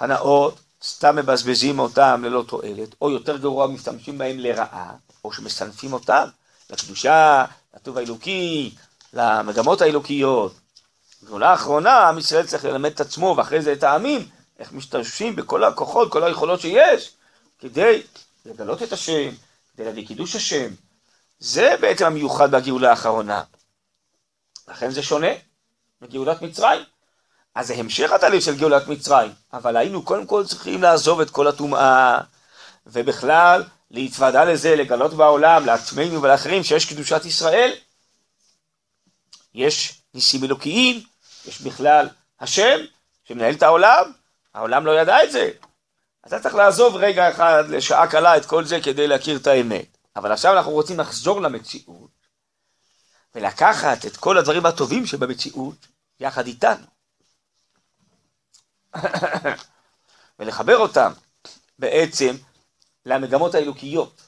והנאות, 0.00 0.60
סתם 0.82 1.16
מבזבזים 1.16 1.78
אותם 1.78 2.24
ללא 2.24 2.44
תועלת, 2.48 2.94
או 3.00 3.10
יותר 3.10 3.36
גרוע 3.36 3.66
משתמשים 3.66 4.18
בהם 4.18 4.38
לרעה, 4.38 4.92
או 5.24 5.32
שמסנפים 5.32 5.92
אותם 5.92 6.28
לקדושה, 6.70 7.44
לטוב 7.74 7.98
האלוקי, 7.98 8.74
למגמות 9.12 9.80
האלוקיות. 9.80 10.54
גאולה 11.24 11.50
האחרונה, 11.50 12.08
עם 12.08 12.18
ישראל 12.18 12.46
צריך 12.46 12.64
ללמד 12.64 12.90
את 12.90 13.00
עצמו 13.00 13.34
ואחרי 13.36 13.62
זה 13.62 13.72
את 13.72 13.82
העמים, 13.82 14.28
איך 14.58 14.72
משתמשים 14.72 15.36
בכל 15.36 15.64
הכוחות, 15.64 16.12
כל 16.12 16.24
היכולות 16.24 16.60
שיש, 16.60 17.12
כדי 17.58 18.02
לגלות 18.46 18.82
את 18.82 18.92
השם, 18.92 19.30
כדי 19.74 19.86
להביא 19.86 20.06
קידוש 20.06 20.36
השם. 20.36 20.70
זה 21.40 21.74
בעצם 21.80 22.04
המיוחד 22.06 22.50
בגאולה 22.50 22.90
האחרונה. 22.90 23.42
לכן 24.68 24.90
זה 24.90 25.02
שונה 25.02 25.30
מגאולת 26.02 26.42
מצרים. 26.42 26.80
אז 27.58 27.66
זה 27.66 27.74
המשך 27.74 28.12
התהליך 28.12 28.44
של 28.44 28.56
גאולת 28.56 28.88
מצרים, 28.88 29.32
אבל 29.52 29.76
היינו 29.76 30.02
קודם 30.02 30.26
כל 30.26 30.44
צריכים 30.46 30.82
לעזוב 30.82 31.20
את 31.20 31.30
כל 31.30 31.46
הטומאה, 31.48 32.20
ובכלל 32.86 33.64
להתוודע 33.90 34.44
לזה, 34.44 34.76
לגלות 34.76 35.14
בעולם, 35.14 35.66
לעצמנו 35.66 36.22
ולאחרים, 36.22 36.64
שיש 36.64 36.92
קדושת 36.92 37.24
ישראל. 37.24 37.72
יש 39.54 40.02
ניסים 40.14 40.44
אלוקיים, 40.44 41.02
יש 41.46 41.60
בכלל 41.60 42.08
השם 42.40 42.78
שמנהל 43.24 43.54
את 43.54 43.62
העולם, 43.62 44.12
העולם 44.54 44.86
לא 44.86 45.00
ידע 45.00 45.24
את 45.24 45.32
זה. 45.32 45.50
אתה 46.26 46.40
צריך 46.40 46.54
לעזוב 46.54 46.96
רגע 46.96 47.30
אחד, 47.30 47.64
לשעה 47.68 48.06
קלה, 48.06 48.36
את 48.36 48.46
כל 48.46 48.64
זה 48.64 48.80
כדי 48.80 49.06
להכיר 49.06 49.36
את 49.36 49.46
האמת. 49.46 49.96
אבל 50.16 50.32
עכשיו 50.32 50.52
אנחנו 50.52 50.72
רוצים 50.72 51.00
לחזור 51.00 51.40
למציאות, 51.40 52.10
ולקחת 53.34 54.06
את 54.06 54.16
כל 54.16 54.38
הדברים 54.38 54.66
הטובים 54.66 55.06
שבמציאות 55.06 55.86
יחד 56.20 56.46
איתנו. 56.46 56.97
ולחבר 60.38 60.76
אותם 60.76 61.12
בעצם 61.78 62.36
למגמות 63.06 63.54
האלוקיות. 63.54 64.22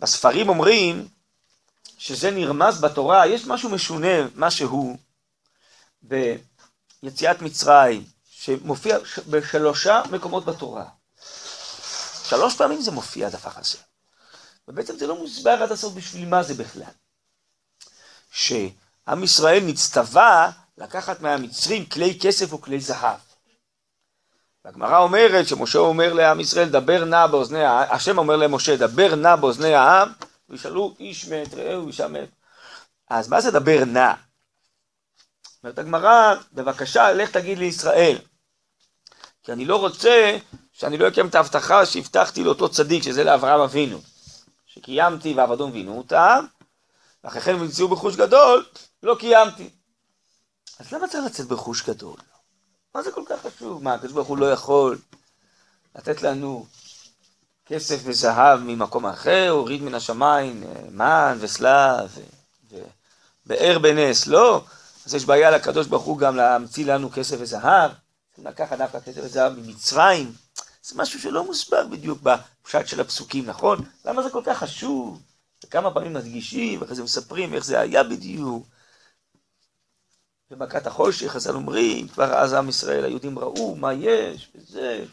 בספרים 0.00 0.48
אומרים 0.48 1.08
שזה 1.98 2.30
נרמז 2.30 2.80
בתורה, 2.80 3.26
יש 3.26 3.46
משהו 3.46 3.70
משונה, 3.70 4.16
משהו 4.36 4.96
ביציאת 6.02 7.42
מצרים, 7.42 8.04
שמופיע 8.30 8.98
בשלושה 9.30 10.02
מקומות 10.10 10.44
בתורה. 10.44 10.84
שלוש 12.24 12.56
פעמים 12.56 12.80
זה 12.80 12.90
מופיע 12.90 13.26
הדבר 13.26 13.50
הזה. 13.56 13.78
ובעצם 14.68 14.98
זה 14.98 15.06
לא 15.06 15.16
מוסבר 15.18 15.62
עד 15.62 15.72
הסוף 15.72 15.94
בשביל 15.94 16.28
מה 16.28 16.42
זה 16.42 16.54
בכלל. 16.54 16.92
שעם 18.30 19.24
ישראל 19.24 19.62
נצטווה 19.64 20.50
לקחת 20.78 21.20
מהמצרים 21.20 21.86
כלי 21.86 22.18
כסף 22.22 22.52
או 22.52 22.60
כלי 22.60 22.80
זהב. 22.80 23.18
והגמרא 24.66 24.98
אומרת 24.98 25.48
שמשה 25.48 25.78
אומר 25.78 26.12
לעם 26.12 26.40
ישראל, 26.40 26.68
דבר 26.68 27.04
נא 27.04 27.26
באוזני 27.26 27.64
העם, 27.64 27.86
השם 27.90 28.18
אומר 28.18 28.36
למשה, 28.36 28.76
דבר 28.76 29.14
נא 29.14 29.36
באוזני 29.36 29.74
העם, 29.74 30.08
וישאלו 30.48 30.94
איש 31.00 31.28
מת 31.28 31.54
רעהו 31.54 31.84
ואישה 31.84 32.08
מת. 32.08 32.28
אז 33.10 33.28
מה 33.28 33.40
זה 33.40 33.50
דבר 33.50 33.84
נא? 33.84 34.12
אומרת 35.62 35.78
הגמרא, 35.78 36.34
בבקשה, 36.52 37.12
לך 37.12 37.30
תגיד 37.30 37.58
לישראל. 37.58 38.18
כי 39.42 39.52
אני 39.52 39.64
לא 39.64 39.76
רוצה 39.76 40.36
שאני 40.72 40.98
לא 40.98 41.08
אקיים 41.08 41.26
את 41.26 41.34
ההבטחה 41.34 41.86
שהבטחתי 41.86 42.44
לאותו 42.44 42.68
צדיק, 42.68 43.02
שזה 43.02 43.24
לאברהם 43.24 43.60
אבינו. 43.60 43.98
שקיימתי 44.66 45.34
ועבדום 45.34 45.70
וינו 45.72 45.98
אותם, 45.98 46.44
ואחרי 47.24 47.40
כן 47.40 47.56
נמצאו 47.56 47.88
בחוש 47.88 48.16
גדול, 48.16 48.66
לא 49.02 49.16
קיימתי. 49.18 49.70
אז 50.78 50.92
למה 50.92 51.08
צריך 51.08 51.24
לצאת 51.26 51.46
בחוש 51.46 51.82
גדול? 51.82 52.16
מה 52.96 53.02
זה 53.02 53.10
כל 53.10 53.22
כך 53.26 53.46
חשוב? 53.46 53.82
מה, 53.82 53.94
הקדוש 53.94 54.12
ברוך 54.12 54.28
הוא 54.28 54.38
לא 54.38 54.52
יכול 54.52 54.98
לתת 55.96 56.22
לנו 56.22 56.66
כסף 57.66 58.00
וזהב 58.04 58.60
ממקום 58.60 59.06
אחר, 59.06 59.48
הוריד 59.50 59.82
מן 59.82 59.94
השמיים 59.94 60.64
מן 60.90 61.36
וסלב 61.40 62.18
ובאר 62.72 63.78
בנס, 63.78 64.26
לא. 64.26 64.64
אז 65.06 65.14
יש 65.14 65.24
בעיה 65.24 65.50
לקדוש 65.50 65.86
ברוך 65.86 66.02
הוא 66.02 66.18
גם 66.18 66.36
להמציא 66.36 66.86
לנו 66.86 67.10
כסף 67.10 67.36
וזהב, 67.38 67.90
לקחת 68.38 68.78
דווקא 68.78 69.00
כסף 69.00 69.20
וזהב 69.24 69.52
ממצרים. 69.52 70.32
זה 70.82 70.94
משהו 70.96 71.20
שלא 71.20 71.44
מוסבר 71.44 71.86
בדיוק 71.86 72.18
בפשט 72.22 72.86
של 72.86 73.00
הפסוקים, 73.00 73.46
נכון? 73.46 73.78
למה 74.04 74.22
זה 74.22 74.30
כל 74.30 74.42
כך 74.44 74.58
חשוב? 74.58 75.20
וכמה 75.64 75.94
פעמים 75.94 76.12
מדגישים, 76.12 76.80
ואחרי 76.80 76.96
זה 76.96 77.02
מספרים 77.02 77.54
איך 77.54 77.64
זה 77.64 77.80
היה 77.80 78.02
בדיוק. 78.04 78.66
במכת 80.50 80.86
החושך, 80.86 81.26
חז"ל 81.26 81.54
אומרים, 81.54 82.08
כבר 82.08 82.34
אז 82.34 82.52
עם 82.52 82.68
ישראל, 82.68 83.04
היהודים 83.04 83.38
ראו 83.38 83.76
מה 83.76 83.92
יש, 83.92 84.48
וזה. 84.54 85.04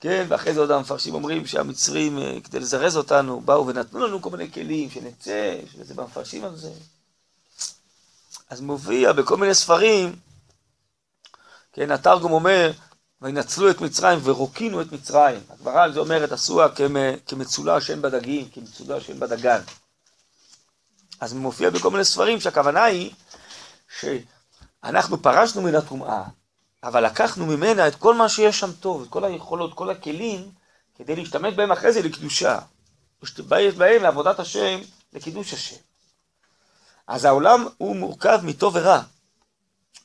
כן, 0.00 0.26
ואחרי 0.28 0.54
זה 0.54 0.60
עוד 0.60 0.70
המפרשים 0.70 1.14
אומרים 1.14 1.46
שהמצרים, 1.46 2.18
אה, 2.18 2.38
כדי 2.44 2.60
לזרז 2.60 2.96
אותנו, 2.96 3.40
באו 3.40 3.66
ונתנו 3.66 4.06
לנו 4.06 4.22
כל 4.22 4.30
מיני 4.30 4.52
כלים, 4.52 4.90
שנצא, 4.90 5.56
שזה 5.72 5.94
במפרשים 5.94 6.44
על 6.44 6.56
זה. 6.56 6.70
אז 8.50 8.60
מופיע 8.60 9.12
בכל 9.12 9.36
מיני 9.36 9.54
ספרים, 9.54 10.16
כן, 11.72 11.90
התרגום 11.90 12.32
אומר, 12.32 12.72
וינצלו 13.22 13.70
את 13.70 13.80
מצרים 13.80 14.18
ורוקינו 14.22 14.80
את 14.80 14.92
מצרים. 14.92 15.40
הגברה 15.50 15.82
על 15.82 15.92
זה 15.92 16.00
אומרת, 16.00 16.32
עשוה 16.32 16.68
כמצולה 17.26 17.80
שאין 17.80 18.02
בדגים, 18.02 18.48
כמצולה 18.50 19.00
שאין 19.00 19.20
בדגן. 19.20 19.60
אז 21.20 21.32
מופיע 21.32 21.70
בכל 21.70 21.90
מיני 21.90 22.04
ספרים 22.04 22.40
שהכוונה 22.40 22.84
היא 22.84 23.12
שאנחנו 24.00 25.22
פרשנו 25.22 25.62
מן 25.62 25.74
הטומאה, 25.74 26.22
אבל 26.84 27.06
לקחנו 27.06 27.46
ממנה 27.46 27.88
את 27.88 27.94
כל 27.94 28.14
מה 28.14 28.28
שיש 28.28 28.60
שם 28.60 28.72
טוב, 28.72 29.02
את 29.02 29.08
כל 29.08 29.24
היכולות, 29.24 29.74
כל 29.74 29.90
הכלים, 29.90 30.50
כדי 30.94 31.16
להשתמש 31.16 31.54
בהם 31.54 31.72
אחרי 31.72 31.92
זה 31.92 32.02
לקדושה. 32.02 32.58
להשתמש 33.22 33.74
בהם 33.74 34.02
לעבודת 34.02 34.40
השם, 34.40 34.78
לקידוש 35.12 35.52
השם. 35.52 35.76
אז 37.06 37.24
העולם 37.24 37.66
הוא 37.78 37.96
מורכב 37.96 38.40
מטוב 38.42 38.76
ורע. 38.76 39.02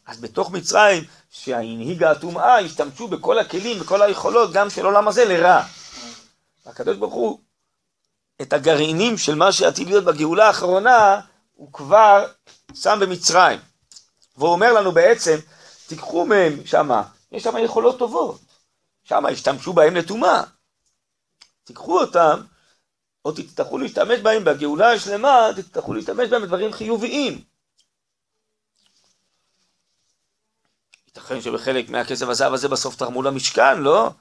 אז 0.08 0.22
בתוך 0.22 0.52
מצרים, 0.52 1.04
שהנהיגה 1.30 2.12
הטומאה, 2.12 2.60
השתמשו 2.60 3.08
בכל 3.08 3.40
הכלים, 3.40 3.80
בכל 3.80 4.02
היכולות, 4.02 4.54
גם 4.54 4.70
של 4.70 4.86
עולם 4.86 5.08
הזה, 5.08 5.26
לרע. 5.26 5.64
הקדוש 6.66 6.98
ברוך 6.98 7.14
הוא, 7.14 7.40
את 8.42 8.54
הגרעינים 8.54 9.18
של 9.18 9.36
מה 9.36 9.52
שעתיד 9.52 9.88
להיות 9.88 10.06
בגאולה 10.06 10.48
האחרונה, 10.48 11.22
הוא 11.54 11.74
כבר 11.74 12.26
שם 12.74 12.98
במצרים. 13.02 13.60
והוא 14.40 14.52
אומר 14.52 14.74
לנו 14.74 14.92
בעצם, 14.92 15.38
תיקחו 15.88 16.26
מהם 16.26 16.66
שמה, 16.66 17.04
יש 17.32 17.44
שם 17.44 17.58
יכולות 17.58 18.00
טובות, 18.00 18.42
שם 19.04 19.26
השתמשו 19.26 19.74
בהם 19.74 19.96
לטומאה. 19.96 20.44
תיקחו 21.64 22.02
אותם, 22.02 22.42
או 23.26 23.32
תצטרכו 23.32 23.78
להשתמש 23.78 24.20
בהם 24.20 24.44
בגאולה 24.44 24.92
השלמה, 24.92 25.50
תצטרכו 25.56 25.94
להשתמש 25.94 26.30
בהם 26.30 26.42
בדברים 26.42 26.74
חיוביים. 26.74 27.44
ייתכן 31.08 31.42
שבחלק 31.42 31.90
מהכסף 31.90 32.28
הזהב 32.28 32.54
הזה 32.54 32.68
בסוף 32.68 32.96
תרמו 32.96 33.22
למשכן, 33.22 33.82
לא? 33.82 34.12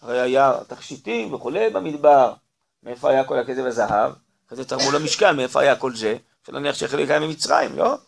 הרי 0.00 0.20
היה 0.20 0.52
תכשיטים 0.68 1.34
וכולי 1.34 1.70
במדבר. 1.70 2.34
מאיפה 2.82 3.10
היה 3.10 3.24
כל 3.24 3.38
הכסף 3.38 3.62
הזהב? 3.66 4.12
אחרי 4.46 4.56
זה 4.56 4.64
תרמו 4.64 4.92
למשכן, 4.92 5.36
מאיפה 5.36 5.60
היה 5.60 5.76
כל 5.76 5.96
זה? 5.96 6.16
אפשר 6.42 6.52
להניח 6.52 6.74
שחלק 6.74 7.10
היה 7.10 7.20
ממצרים, 7.20 7.76
לא? 7.76 7.98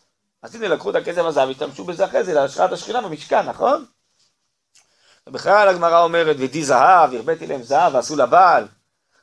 אז 0.45 0.55
הנה 0.55 0.67
לקחו 0.67 0.89
את 0.89 0.95
הכסף 0.95 1.21
הזהב, 1.21 1.49
השתמשו 1.49 1.83
בזה 1.83 2.05
אחרי 2.05 2.23
זה 2.23 2.33
להשראת 2.33 2.71
השכינה 2.71 3.01
במשכן, 3.01 3.49
נכון? 3.49 3.85
ובכלל 5.27 5.67
הגמרא 5.67 6.03
אומרת, 6.03 6.35
ודי 6.39 6.63
זהב, 6.63 7.13
הרביתי 7.13 7.47
להם 7.47 7.63
זהב 7.63 7.95
ועשו 7.95 8.15
לבעל. 8.15 8.67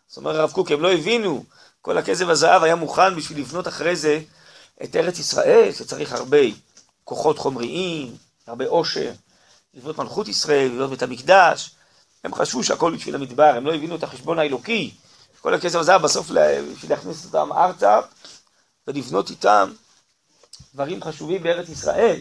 זאת 0.07 0.17
אומרת 0.17 0.37
הרב 0.37 0.51
קוק, 0.51 0.71
הם 0.71 0.81
לא 0.81 0.93
הבינו, 0.93 1.45
כל 1.81 1.99
הכסף 1.99 2.29
הזהב 2.29 2.63
היה 2.63 2.77
מוכן 2.77 3.17
בשביל 3.17 3.39
לבנות 3.39 3.69
אחרי 3.69 3.97
זה 3.97 4.21
את 4.85 4.97
ארץ 4.97 5.19
ישראל, 5.19 5.73
שצריך 5.73 6.13
הרבה 6.13 6.39
כוחות 7.05 7.39
חומריים, 7.39 8.17
הרבה 8.47 8.67
עושר, 8.67 9.13
לבנות 9.75 9.99
מלכות 9.99 10.29
ישראל, 10.29 10.67
לבנות 10.67 10.91
בית 10.91 11.03
המקדש. 11.03 11.71
הם 12.25 12.35
חשבו 12.35 12.65
שהכל 12.65 12.97
בשביל 12.97 13.15
המדבר, 13.15 13.55
הם 13.57 13.67
לא 13.67 13.75
הבינו 13.75 13.97
את 13.97 14.03
החשבון 14.03 14.39
האלוקי. 14.39 14.95
כל 15.41 15.55
הכסף 15.55 15.79
הזהב 15.79 16.03
בסוף 16.03 16.31
בשביל 16.31 16.91
להכניס 16.91 17.25
אותם 17.25 17.53
ארצה 17.53 18.01
ולבנות 18.87 19.31
איתם 19.31 19.73
דברים 20.75 21.03
חשובים 21.03 21.43
בארץ 21.43 21.69
ישראל. 21.69 22.21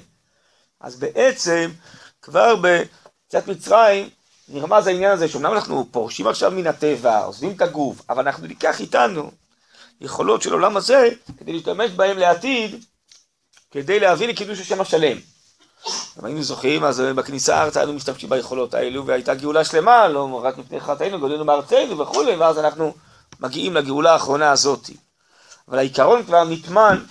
אז 0.79 0.95
בעצם 0.99 1.71
כבר 2.21 2.55
בצאת 2.55 3.47
מצרים 3.47 4.09
נרמז 4.47 4.87
העניין 4.87 5.11
הזה 5.11 5.27
שאומנם 5.27 5.53
אנחנו 5.53 5.87
פורשים 5.91 6.27
עכשיו 6.27 6.51
מן 6.51 6.67
הטבע, 6.67 7.19
עוזבים 7.23 7.51
את 7.51 7.61
הגוף, 7.61 8.01
אבל 8.09 8.27
אנחנו 8.27 8.47
ניקח 8.47 8.79
איתנו 8.79 9.31
יכולות 10.01 10.41
של 10.41 10.53
עולם 10.53 10.77
הזה 10.77 11.09
כדי 11.37 11.53
להשתמש 11.53 11.91
בהם 11.91 12.17
לעתיד, 12.17 12.85
כדי 13.71 13.99
להביא 13.99 14.27
לקידוש 14.27 14.59
השם 14.59 14.81
השלם. 14.81 15.17
אם 16.19 16.25
היינו 16.25 16.43
זוכרים, 16.43 16.83
אז 16.83 16.99
בכניסה 16.99 17.63
ארצה 17.63 17.79
היינו 17.79 17.93
משתמשים 17.93 18.29
ביכולות 18.29 18.73
האלו, 18.73 19.05
והייתה 19.05 19.33
גאולה 19.33 19.65
שלמה, 19.65 20.07
לא 20.07 20.41
רק 20.43 20.57
מפני 20.57 20.79
חטאינו, 20.79 21.19
גודלנו 21.19 21.45
מארצנו 21.45 21.97
וכולי, 21.97 22.35
ואז 22.35 22.59
אנחנו 22.59 22.93
מגיעים 23.39 23.75
לגאולה 23.75 24.13
האחרונה 24.13 24.51
הזאת. 24.51 24.89
אבל 25.67 25.77
העיקרון 25.77 26.23
כבר 26.23 26.43
נטמן 26.43 27.03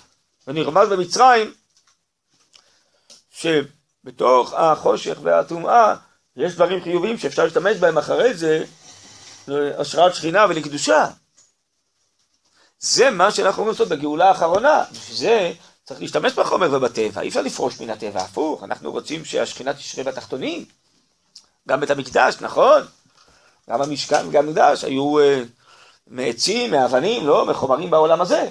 ונרמז 0.50 0.88
במצרים, 0.88 1.54
שבתוך 3.30 4.54
החושך 4.54 5.18
והטומאה 5.22 5.94
יש 6.36 6.54
דברים 6.54 6.82
חיוביים 6.82 7.18
שאפשר 7.18 7.44
להשתמש 7.44 7.76
בהם 7.76 7.98
אחרי 7.98 8.34
זה 8.34 8.64
להשראת 9.48 10.14
שכינה 10.14 10.46
ולקדושה. 10.48 11.06
זה 12.78 13.10
מה 13.10 13.30
שאנחנו 13.30 13.62
אומרים 13.62 13.72
לעשות 13.72 13.88
בגאולה 13.88 14.28
האחרונה. 14.28 14.84
בשביל 14.92 15.16
זה 15.16 15.52
צריך 15.84 16.00
להשתמש 16.00 16.32
בחומר 16.32 16.68
ובטבע, 16.72 17.20
אי 17.20 17.28
אפשר 17.28 17.42
לפרוש 17.42 17.80
מן 17.80 17.90
הטבע, 17.90 18.20
הפוך, 18.20 18.64
אנחנו 18.64 18.92
רוצים 18.92 19.24
שהשכינה 19.24 19.74
תשרה 19.74 20.04
בתחתונים. 20.04 20.64
גם 21.68 21.80
בית 21.80 21.90
המקדש, 21.90 22.34
נכון? 22.40 22.82
גם 23.70 23.82
המשכן 23.82 24.28
וגם 24.28 24.48
המקדש 24.48 24.84
היו 24.84 25.18
uh, 25.18 25.22
מעצים, 26.06 26.70
מאבנים, 26.70 27.26
לא, 27.26 27.46
מחומרים 27.46 27.90
בעולם 27.90 28.20
הזה. 28.20 28.50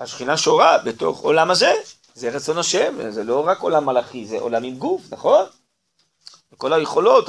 השכינה 0.00 0.36
שורה 0.36 0.78
בתוך 0.78 1.20
עולם 1.20 1.50
הזה, 1.50 1.72
זה 2.14 2.30
רצון 2.30 2.58
השם, 2.58 3.10
זה 3.10 3.24
לא 3.24 3.46
רק 3.46 3.60
עולם 3.60 3.86
מלאכי, 3.86 4.26
זה 4.26 4.38
עולם 4.38 4.64
עם 4.64 4.78
גוף, 4.78 5.02
נכון? 5.10 5.46
וכל 6.52 6.72
היכולות 6.72 7.28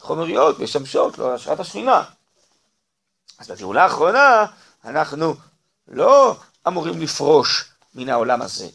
החומריות 0.00 0.58
משמשות 0.58 1.18
להשראת 1.18 1.60
השכינה. 1.60 2.04
אז 3.38 3.50
בגאולה 3.50 3.82
האחרונה 3.82 4.46
אנחנו 4.84 5.34
לא 5.88 6.36
אמורים 6.68 7.00
לפרוש 7.00 7.64
מן 7.94 8.08
העולם 8.08 8.42
הזה, 8.42 8.68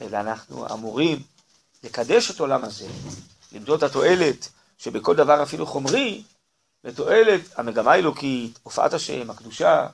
אלא 0.00 0.16
אנחנו 0.16 0.66
אמורים 0.72 1.22
לקדש 1.84 2.30
את 2.30 2.40
העולם 2.40 2.64
הזה, 2.64 2.86
למדוד 3.52 3.84
את 3.84 3.90
התועלת 3.90 4.48
שבכל 4.78 5.16
דבר 5.16 5.42
אפילו 5.42 5.66
חומרי, 5.66 6.22
לתועלת 6.84 7.40
המגמה 7.58 7.92
האלוקית, 7.92 8.58
הופעת 8.62 8.94
השם, 8.94 9.30
הקדושה. 9.30 9.86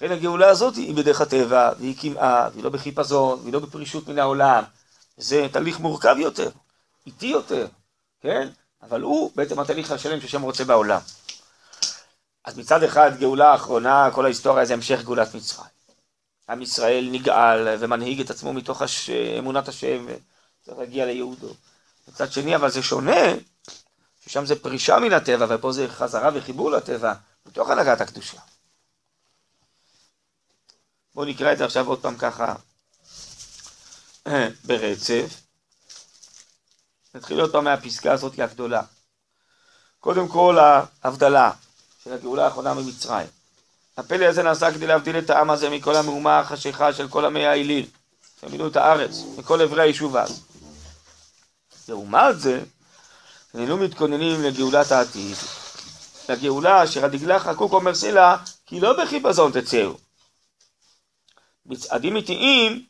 לכן 0.00 0.12
הגאולה 0.12 0.48
הזאת 0.48 0.76
היא 0.76 0.94
בדרך 0.94 1.20
הטבע, 1.20 1.70
והיא 1.78 1.94
כמעה, 2.00 2.48
והיא 2.52 2.64
לא 2.64 2.70
בחיפזון, 2.70 3.40
והיא 3.40 3.52
לא 3.52 3.58
בפרישות 3.58 4.08
מן 4.08 4.18
העולם. 4.18 4.64
זה 5.16 5.46
תהליך 5.52 5.80
מורכב 5.80 6.16
יותר, 6.18 6.50
איטי 7.06 7.26
יותר, 7.26 7.66
כן? 8.20 8.48
אבל 8.82 9.00
הוא 9.00 9.30
בעצם 9.34 9.60
התהליך 9.60 9.90
השלם 9.90 10.20
שהשם 10.20 10.42
רוצה 10.42 10.64
בעולם. 10.64 11.00
אז 12.44 12.58
מצד 12.58 12.82
אחד 12.82 13.10
גאולה 13.18 13.52
האחרונה, 13.52 14.08
כל 14.12 14.24
ההיסטוריה 14.24 14.64
זה 14.64 14.74
המשך 14.74 15.02
גאולת 15.04 15.34
מצרים. 15.34 15.70
עם 16.48 16.62
ישראל 16.62 17.08
נגאל 17.12 17.76
ומנהיג 17.80 18.20
את 18.20 18.30
עצמו 18.30 18.52
מתוך 18.52 18.82
הש... 18.82 19.10
אמונת 19.10 19.68
השם 19.68 20.06
וצריך 20.06 20.78
להגיע 20.78 21.06
ליהודו. 21.06 21.48
מצד 22.08 22.32
שני, 22.32 22.56
אבל 22.56 22.70
זה 22.70 22.82
שונה, 22.82 23.34
ששם 24.24 24.46
זה 24.46 24.62
פרישה 24.62 24.98
מן 24.98 25.12
הטבע 25.12 25.46
ופה 25.48 25.72
זה 25.72 25.88
חזרה 25.88 26.30
וחיבור 26.34 26.70
לטבע, 26.70 27.12
מתוך 27.46 27.70
הנהגת 27.70 28.00
הקדושה. 28.00 28.38
בואו 31.14 31.26
נקרא 31.26 31.52
את 31.52 31.58
זה 31.58 31.64
עכשיו 31.64 31.88
עוד 31.88 32.02
פעם 32.02 32.16
ככה 32.16 32.54
ברצף. 34.64 35.40
נתחיל 37.14 37.40
עוד 37.40 37.52
פעם 37.52 37.64
מהפסקה 37.64 38.12
הזאת 38.12 38.38
הגדולה. 38.38 38.82
קודם 40.00 40.28
כל 40.28 40.58
ההבדלה 41.02 41.50
של 42.04 42.12
הגאולה 42.12 42.44
האחרונה 42.44 42.74
ממצרים. 42.74 43.26
הפלא 43.96 44.24
הזה 44.24 44.42
נעשה 44.42 44.72
כדי 44.72 44.86
להבדיל 44.86 45.18
את 45.18 45.30
העם 45.30 45.50
הזה 45.50 45.70
מכל 45.70 45.96
המהומה 45.96 46.38
החשיכה 46.38 46.92
של 46.92 47.08
כל 47.08 47.24
עמי 47.24 47.46
האליל, 47.46 47.86
שמילאו 48.40 48.66
את 48.66 48.76
הארץ, 48.76 49.22
מכל 49.38 49.62
אברי 49.62 49.82
היישוב 49.82 50.16
אז. 50.16 50.42
לעומת 51.88 52.40
זה, 52.40 52.60
איננו 53.54 53.76
מתכוננים 53.76 54.42
לגאולת 54.42 54.92
העתיד, 54.92 55.36
לגאולה 56.28 56.84
אשר 56.84 57.04
הדגלה 57.04 57.40
חקוק 57.40 57.72
אומר 57.72 57.94
סילה, 57.94 58.36
כי 58.66 58.80
לא 58.80 59.04
בחיפזון 59.04 59.52
תצאו. 59.52 60.09
בצעדים 61.70 62.16
איטיים, 62.16 62.86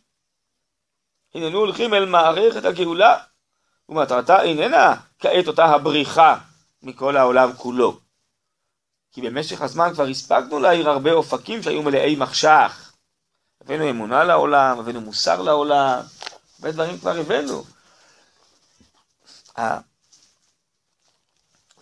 הננו 1.35 1.59
הולכים 1.59 1.95
אל 1.95 2.05
מערכת 2.07 2.65
הגאולה, 2.65 3.19
ומטרתה 3.89 4.43
איננה 4.43 4.95
כעת 5.19 5.49
אותה 5.49 5.65
הבריחה 5.65 6.39
מכל 6.83 7.17
העולם 7.17 7.53
כולו. 7.53 8.01
כי 9.13 9.21
במשך 9.21 9.63
הזמן 9.63 9.91
כבר 9.95 10.07
הספקנו 10.07 10.61
להעיר 10.61 10.91
הרבה 10.91 11.13
אופקים 11.13 11.63
שהיו 11.63 11.83
מלאי 11.83 12.17
מחשך. 12.17 12.93
הבאנו 13.61 13.91
אמונה 13.91 14.25
לעולם, 14.25 14.79
הבאנו 14.79 15.01
מוסר 15.01 15.43
לעולם, 15.43 16.01
הרבה 16.59 16.73
דברים 16.73 16.99
כבר 16.99 17.19
הבאנו. 17.19 17.65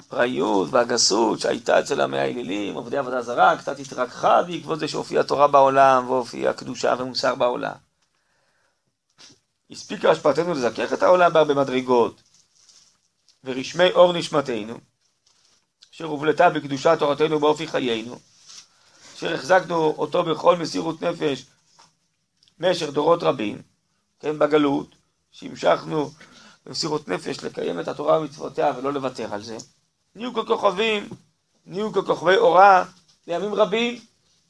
הפראיות 0.08 0.68
והגסות 0.70 1.40
שהייתה 1.40 1.80
אצל 1.80 2.00
עמי 2.00 2.18
האלילים, 2.18 2.74
עובדי 2.74 2.96
עבודה 2.96 3.22
זרה, 3.22 3.56
קצת 3.56 3.78
התרככה 3.78 4.42
בעקבות 4.42 4.78
זה 4.78 4.88
שהופיעה 4.88 5.24
תורה 5.24 5.48
בעולם 5.48 6.10
והופיעה 6.10 6.52
קדושה 6.52 6.94
ומוסר 6.98 7.34
בעולם. 7.34 7.74
הספיקה 9.70 10.10
השפעתנו 10.10 10.54
לזכך 10.54 10.92
את 10.92 11.02
העולם 11.02 11.32
בהרבה 11.32 11.54
מדרגות, 11.54 12.22
ורשמי 13.44 13.90
אור 13.90 14.12
נשמתנו, 14.12 14.78
אשר 15.94 16.04
הובלטה 16.04 16.50
בקדושת 16.50 16.96
תורתנו 16.98 17.38
באופי 17.38 17.66
חיינו, 17.66 18.18
אשר 19.16 19.34
החזקנו 19.34 19.94
אותו 19.98 20.24
בכל 20.24 20.56
מסירות 20.56 21.02
נפש 21.02 21.46
במשך 22.58 22.88
דורות 22.88 23.22
רבים, 23.22 23.62
כן, 24.20 24.38
בגלות, 24.38 24.94
שהמשכנו 25.30 26.10
במסירות 26.66 27.08
נפש 27.08 27.44
לקיים 27.44 27.80
את 27.80 27.88
התורה 27.88 28.20
ומצוותיה 28.20 28.72
ולא 28.76 28.92
לוותר 28.92 29.34
על 29.34 29.42
זה. 29.42 29.56
נהיו 30.18 30.34
ככוכבים, 30.34 31.08
נהיו 31.66 31.92
ככוכבי 31.92 32.36
אורה 32.36 32.84
לימים 33.26 33.54
רבים, 33.54 34.00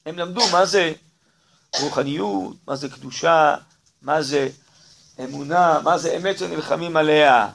הם 0.06 0.18
למדו 0.18 0.40
מה 0.52 0.66
זה 0.66 0.92
רוחניות, 1.80 2.56
מה 2.66 2.76
זה 2.76 2.88
קדושה, 2.88 3.56
מה 4.02 4.22
זה 4.22 4.48
אמונה, 5.24 5.80
מה 5.84 5.98
זה 5.98 6.16
אמת 6.16 6.38
שנלחמים 6.38 6.96
עליה. 6.96 7.50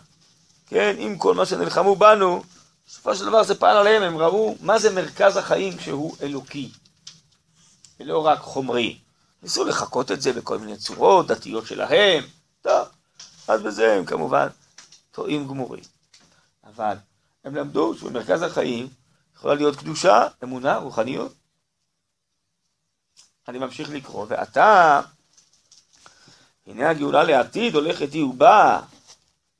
כן, 0.67 0.95
עם 0.99 1.17
כל 1.17 1.35
מה 1.35 1.45
שנלחמו 1.45 1.95
בנו, 1.95 2.43
בסופו 2.87 3.15
של 3.15 3.25
דבר 3.25 3.43
זה 3.43 3.55
פעל 3.55 3.77
עליהם, 3.77 4.03
הם 4.03 4.17
ראו 4.17 4.55
מה 4.61 4.79
זה 4.79 4.95
מרכז 4.95 5.37
החיים 5.37 5.79
שהוא 5.79 6.15
אלוקי, 6.21 6.71
ולא 7.99 8.25
רק 8.25 8.39
חומרי. 8.39 8.99
ניסו 9.43 9.65
לחקות 9.65 10.11
את 10.11 10.21
זה 10.21 10.33
בכל 10.33 10.59
מיני 10.59 10.77
צורות 10.77 11.27
דתיות 11.27 11.67
שלהם, 11.67 12.23
טוב, 12.61 12.87
אז 13.47 13.61
בזה 13.61 13.93
הם 13.93 14.05
כמובן 14.05 14.47
טועים 15.11 15.47
גמורים. 15.47 15.83
אבל 16.63 16.95
הם 17.43 17.55
למדו 17.55 17.95
שבמרכז 17.95 18.41
החיים 18.41 18.87
יכולה 19.35 19.53
להיות 19.53 19.75
קדושה, 19.75 20.27
אמונה, 20.43 20.77
רוחניות. 20.77 21.33
אני 23.47 23.59
ממשיך 23.59 23.89
לקרוא, 23.89 24.25
ועתה, 24.29 25.01
הנה 26.67 26.89
הגאולה 26.89 27.23
לעתיד 27.23 27.75
הולכת 27.75 28.13
היא 28.13 28.23
ובאה 28.23 28.81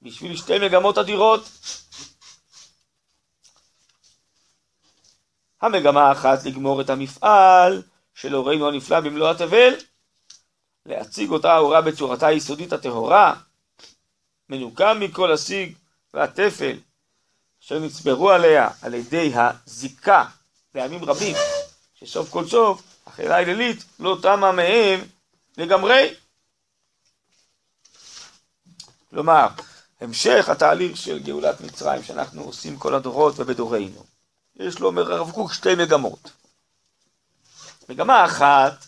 בשביל 0.02 0.38
שתי 0.38 0.60
מגמות 0.60 0.98
אדירות. 0.98 1.50
המגמה 5.62 6.02
האחת 6.02 6.46
לגמור 6.46 6.82
את 6.82 6.90
המפעל 6.90 7.82
של 8.14 8.34
הורינו 8.34 8.68
הנפלא 8.68 9.00
במלוא 9.00 9.32
התבל, 9.32 9.74
להציג 10.86 11.30
אותה 11.30 11.54
ההורה 11.54 11.82
בצורתה 11.82 12.28
היסודית 12.28 12.74
הטהורה, 12.74 13.36
מנוקם 14.50 14.98
מכל 15.00 15.32
השיג 15.32 15.78
והתפל, 16.14 16.78
אשר 17.66 17.80
נצברו 17.80 18.32
עליה 18.32 18.70
על 18.82 18.94
ידי 18.94 19.34
הזיקה 19.36 20.26
בימים 20.74 21.06
רבים, 21.06 21.36
שסוף 21.96 22.30
כל 22.30 22.48
סוף 22.48 22.82
החילה 23.08 23.36
הילילית 23.36 23.84
לא 24.00 24.18
תמה 24.22 24.52
מהם 24.52 25.00
לגמרי. 25.58 26.14
כלומר, 29.10 29.48
המשך 30.02 30.50
התהליך 30.50 30.98
של 30.98 31.20
גאולת 31.20 31.62
מצרים 31.62 32.04
שאנחנו 32.04 32.44
עושים 32.44 32.78
כל 32.78 32.96
הדורות 32.96 33.40
ובדורנו. 33.40 34.06
יש 34.56 34.80
לו, 34.80 34.88
אומר 34.88 35.14
הרב 35.14 35.32
קוק, 35.32 35.54
שתי 35.54 35.76
מגמות. 35.76 36.32
מגמה 37.90 38.26
אחת, 38.26 38.86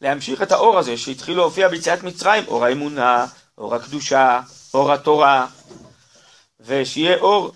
להמשיך 0.00 0.42
את 0.42 0.52
האור 0.52 0.78
הזה 0.78 0.96
שהתחיל 0.96 1.36
להופיע 1.36 1.68
ביציאת 1.68 2.02
מצרים, 2.02 2.44
אור 2.46 2.64
האמונה, 2.64 3.26
אור 3.58 3.74
הקדושה, 3.74 4.40
אור 4.74 4.92
התורה, 4.92 5.46
ושיהיה 6.60 7.16
אור 7.18 7.52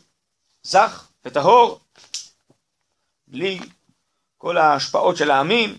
זך 0.63 1.09
וטהור, 1.25 1.81
בלי 3.29 3.61
כל 4.39 4.59
ההשפעות 4.59 5.17
של 5.17 5.31
העמים, 5.31 5.79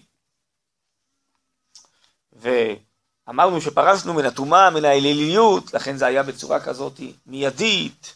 ואמרנו 2.33 3.61
שפרשנו 3.61 4.13
מן 4.13 4.25
הטומאה, 4.25 4.69
מן 4.69 4.85
האליליות, 4.85 5.73
לכן 5.73 5.97
זה 5.97 6.05
היה 6.05 6.23
בצורה 6.23 6.59
כזאת 6.59 6.99
מיידית, 7.25 8.15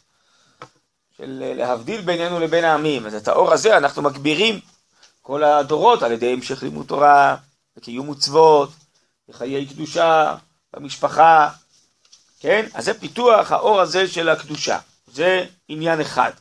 של 1.18 1.54
להבדיל 1.56 2.02
בינינו 2.02 2.39
לבין 2.39 2.63
העמים. 2.63 3.06
אז 3.06 3.16
את 3.16 3.28
האור 3.28 3.54
הזה 3.54 3.78
אנחנו 3.78 4.02
מגבירים 4.02 4.60
כל 5.22 5.44
הדורות 5.44 6.04
על 6.04 6.12
ידי 6.12 6.34
המשך 6.34 6.63
לימוד 6.63 6.86
תורה, 6.88 7.36
וקיום 7.78 8.12
מצוות, 8.12 8.70
וחיי 9.30 9.66
קדושה, 9.66 10.36
במשפחה, 10.74 11.50
כן? 12.39 12.66
אז 12.74 12.86
זה 12.86 13.00
פיתוח 13.00 13.52
האור 13.52 13.82
הזה 13.82 14.08
של 14.08 14.30
הקדושה. 14.30 14.80
זה 15.13 15.45
עניין 15.67 16.02
אחד. 16.02 16.32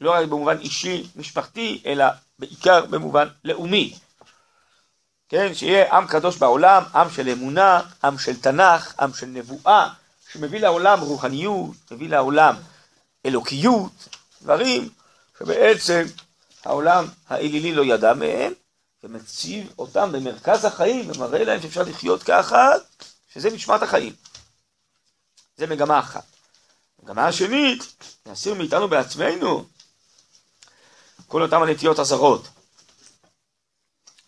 לא 0.00 0.12
רק 0.12 0.26
במובן 0.26 0.58
אישי, 0.58 1.06
משפחתי, 1.16 1.82
אלא 1.86 2.04
בעיקר 2.38 2.86
במובן 2.86 3.28
לאומי. 3.44 3.94
כן, 5.28 5.54
שיהיה 5.54 5.96
עם 5.96 6.06
קדוש 6.06 6.36
בעולם, 6.36 6.82
עם 6.94 7.10
של 7.10 7.28
אמונה, 7.28 7.80
עם 8.04 8.18
של 8.18 8.40
תנ"ך, 8.40 9.00
עם 9.00 9.14
של 9.14 9.26
נבואה, 9.26 9.88
שמביא 10.32 10.60
לעולם 10.60 11.00
רוחניות, 11.00 11.76
מביא 11.90 12.08
לעולם 12.08 12.56
אלוקיות, 13.26 14.08
דברים 14.42 14.88
שבעצם 15.38 16.02
העולם 16.64 17.04
האלילי 17.28 17.74
לא 17.74 17.82
ידע 17.82 18.14
מהם, 18.14 18.52
ומציב 19.04 19.72
אותם 19.78 20.12
במרכז 20.12 20.64
החיים 20.64 21.10
ומראה 21.10 21.44
להם 21.44 21.62
שאפשר 21.62 21.82
לחיות 21.82 22.22
ככה, 22.22 22.70
שזה 23.32 23.50
נשמת 23.50 23.82
החיים. 23.82 24.12
זה 25.56 25.66
מגמה 25.66 25.98
אחת. 25.98 26.35
מגמה 27.06 27.26
השנית, 27.26 28.04
להסיר 28.26 28.54
מאיתנו 28.54 28.88
בעצמנו 28.88 29.64
כל 31.26 31.42
אותם 31.42 31.62
הנטיות 31.62 31.98
הזרות, 31.98 32.48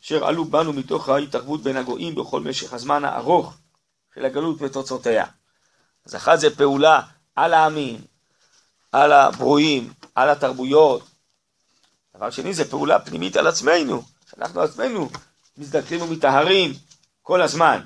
אשר 0.03 0.25
עלו 0.25 0.45
בנו 0.45 0.73
מתוך 0.73 1.09
ההתערבות 1.09 1.63
בין 1.63 1.77
הגויים 1.77 2.15
בכל 2.15 2.41
משך 2.41 2.73
הזמן 2.73 3.05
הארוך 3.05 3.57
של 4.15 4.25
הגלות 4.25 4.57
ותוצאותיה. 4.61 5.25
אז 6.07 6.17
אחת 6.17 6.41
זה 6.41 6.57
פעולה 6.57 7.01
על 7.37 7.55
העמים, 7.55 8.01
על 8.93 9.13
הברואים, 9.13 9.93
על 10.15 10.31
התרבויות. 10.31 11.03
דבר 12.17 12.31
שני 12.31 12.55
זה 12.55 12.71
פעולה 12.71 12.99
פנימית 12.99 13.37
על 13.37 13.47
עצמנו, 13.47 14.03
שאנחנו 14.31 14.61
עצמנו 14.61 15.09
מזדקרים 15.57 16.03
ומטהרים 16.03 16.73
כל 17.23 17.43
הזמן. 17.43 17.81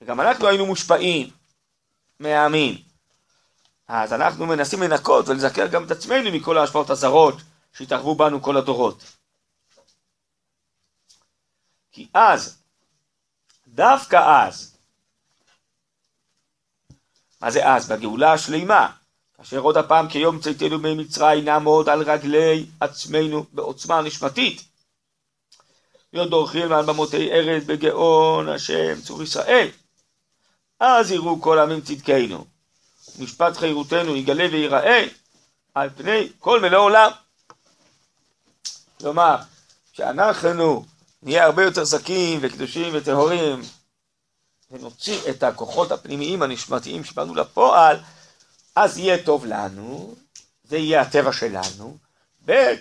וגם 0.00 0.20
אנחנו 0.20 0.46
היינו 0.46 0.66
מושפעים 0.66 1.30
מהעמים. 2.20 2.89
אז 3.92 4.12
אנחנו 4.12 4.46
מנסים 4.46 4.82
לנקות 4.82 5.28
ולזכר 5.28 5.66
גם 5.66 5.84
את 5.84 5.90
עצמנו 5.90 6.30
מכל 6.32 6.58
ההשפעות 6.58 6.90
הזרות 6.90 7.34
שהתערבו 7.72 8.14
בנו 8.14 8.42
כל 8.42 8.56
הדורות. 8.56 9.04
כי 11.92 12.08
אז, 12.14 12.62
דווקא 13.66 14.16
אז, 14.46 14.76
מה 17.40 17.50
זה 17.50 17.68
אז? 17.68 17.88
בגאולה 17.92 18.32
השלימה, 18.32 18.92
כאשר 19.36 19.58
עוד 19.58 19.76
הפעם 19.76 20.08
כיום 20.08 20.40
צאתנו 20.40 20.78
ממצרים 20.78 21.44
נעמוד 21.44 21.88
על 21.88 22.02
רגלי 22.02 22.66
עצמנו 22.80 23.44
בעוצמה 23.52 24.02
נשמתית. 24.02 24.64
להיות 26.12 26.30
דורכים 26.30 26.68
מעל 26.68 26.86
במותי 26.86 27.30
ארץ 27.32 27.64
בגאון 27.64 28.48
השם 28.48 29.00
צור 29.00 29.22
ישראל. 29.22 29.68
אז 30.80 31.10
יראו 31.10 31.40
כל 31.40 31.58
העמים 31.58 31.80
צדקנו. 31.80 32.49
משפט 33.20 33.56
חירותנו 33.56 34.16
יגלה 34.16 34.46
וייראה 34.52 35.06
על 35.74 35.90
פני 35.96 36.28
כל 36.38 36.60
מלוא 36.60 36.78
עולם. 36.78 37.10
כלומר, 39.00 39.36
שאנחנו 39.92 40.84
נהיה 41.22 41.44
הרבה 41.44 41.64
יותר 41.64 41.84
זכים 41.84 42.38
וקדושים 42.42 42.92
וטהורים 42.92 43.62
ונוציא 44.70 45.20
את 45.30 45.42
הכוחות 45.42 45.92
הפנימיים 45.92 46.42
הנשמתיים 46.42 47.04
שבאנו 47.04 47.34
לפועל, 47.34 47.96
אז 48.76 48.98
יהיה 48.98 49.24
טוב 49.24 49.46
לנו, 49.46 50.14
זה 50.64 50.76
יהיה 50.76 51.00
הטבע 51.00 51.32
שלנו, 51.32 51.96
ב' 52.46 52.74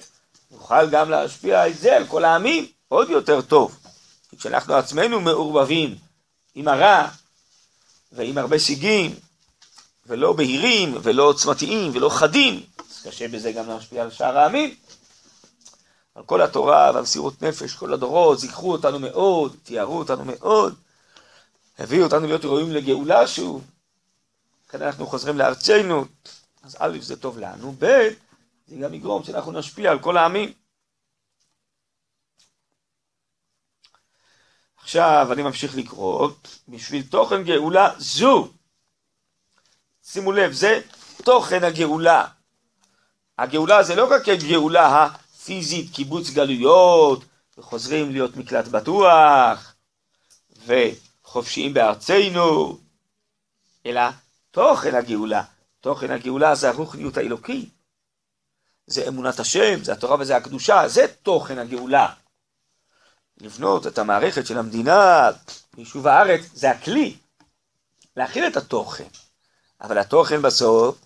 נוכל 0.52 0.89
גם 0.89 1.10
להשפיע 1.10 1.67
את 1.67 1.78
זה 1.78 1.95
על 1.95 2.08
כל 2.08 2.25
העמים 2.25 2.67
עוד 2.88 3.10
יותר 3.10 3.41
טוב. 3.41 3.80
כשאנחנו 4.38 4.73
עצמנו 4.73 5.21
מעורבבים 5.21 5.95
עם 6.56 6.67
הרע 6.67 7.08
ועם 8.12 8.38
הרבה 8.38 8.60
שיגים, 8.60 9.15
ולא 10.10 10.34
בהירים, 10.34 10.98
ולא 11.04 11.24
עוצמתיים, 11.24 11.91
ולא 11.95 12.10
חדים, 12.10 12.63
קשה 13.04 13.28
בזה 13.28 13.52
גם 13.52 13.67
להשפיע 13.67 14.04
על 14.04 14.12
שאר 14.12 14.38
העמים. 14.38 14.76
על 16.15 16.24
כל 16.24 16.41
התורה 16.41 16.91
ועל 16.93 17.02
מסירות 17.02 17.41
נפש, 17.41 17.76
כל 17.76 17.93
הדורות, 17.93 18.39
זיכרו 18.39 18.72
אותנו 18.72 19.00
מאוד, 19.00 19.56
תיארו 19.63 19.98
אותנו 19.98 20.26
מאוד, 20.26 20.76
הביאו 21.78 22.04
אותנו 22.04 22.28
להיות 22.28 22.45
ראויים 22.45 22.72
לגאולה 22.72 23.28
שוב. 23.28 23.63
כאן 24.69 24.82
אנחנו 24.82 25.08
חוזרים 25.08 25.38
לארצנו, 25.38 26.06
אז 26.63 26.78
א' 26.80 26.98
זה 27.02 27.15
טוב 27.15 27.39
לנו, 27.39 27.76
ב' 27.80 28.10
זה 28.67 28.76
גם 28.76 28.93
יגרום 28.93 29.24
שאנחנו 29.24 29.52
נשפיע 29.52 29.91
על 29.91 30.00
כל 30.00 30.17
העמים. 30.17 30.54
עכשיו 34.78 35.28
אני 35.32 35.43
ממשיך 35.43 35.76
לקרוא, 35.76 36.30
בשביל 36.67 37.04
תוכן 37.04 37.43
גאולה 37.43 37.93
זו, 37.98 38.52
שימו 40.12 40.32
לב, 40.32 40.52
זה 40.52 40.82
תוכן 41.24 41.63
הגאולה. 41.63 42.28
הגאולה 43.38 43.84
זה 43.84 43.95
לא 43.95 44.13
רק 44.13 44.30
הגאולה 44.30 45.04
הפיזית, 45.06 45.93
קיבוץ 45.93 46.30
גלויות, 46.30 47.24
וחוזרים 47.58 48.12
להיות 48.12 48.38
מקלט 48.38 48.67
בטוח, 48.67 49.76
וחופשיים 50.65 51.74
בארצנו, 51.74 52.78
אלא 53.86 54.02
תוכן 54.52 54.95
הגאולה. 54.95 55.43
תוכן 55.82 56.12
הגאולה 56.12 56.56
זה 56.56 56.69
הרוחניות 56.69 57.17
האלוקית. 57.17 57.69
זה 58.88 59.08
אמונת 59.08 59.39
השם, 59.39 59.84
זה 59.84 59.93
התורה 59.93 60.15
וזה 60.19 60.36
הקדושה, 60.36 60.88
זה 60.88 61.06
תוכן 61.24 61.60
הגאולה. 61.60 62.13
לבנות 63.41 63.88
את 63.88 63.98
המערכת 63.98 64.45
של 64.45 64.58
המדינה, 64.58 65.30
יישוב 65.78 66.08
הארץ, 66.08 66.41
זה 66.54 66.72
הכלי. 66.72 67.17
להכיל 68.17 68.48
את 68.48 68.58
התוכן. 68.58 69.08
אבל 69.82 69.98
התוכן 69.98 70.42
בסוף, 70.42 70.98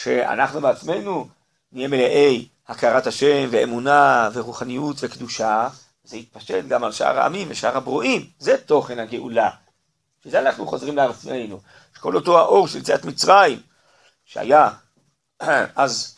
שאנחנו 0.00 0.60
בעצמנו 0.60 1.28
נהיה 1.72 1.88
מלאי 1.88 2.48
הכרת 2.68 3.06
השם 3.06 3.48
ואמונה 3.50 4.30
ורוחניות 4.32 4.96
וקדושה, 5.00 5.68
זה 6.04 6.16
יתפשט 6.16 6.64
גם 6.68 6.84
על 6.84 6.92
שאר 6.92 7.18
העמים 7.20 7.48
ושאר 7.50 7.76
הברואים, 7.76 8.26
זה 8.38 8.58
תוכן 8.58 8.98
הגאולה. 8.98 9.50
שזה 10.24 10.40
אנחנו 10.40 10.66
חוזרים 10.66 10.96
לעצמנו. 10.96 11.60
שכל 11.96 12.16
אותו 12.16 12.38
האור 12.38 12.68
של 12.68 12.78
יציאת 12.78 13.04
מצרים, 13.04 13.60
שהיה 14.24 14.70
אז 15.76 16.16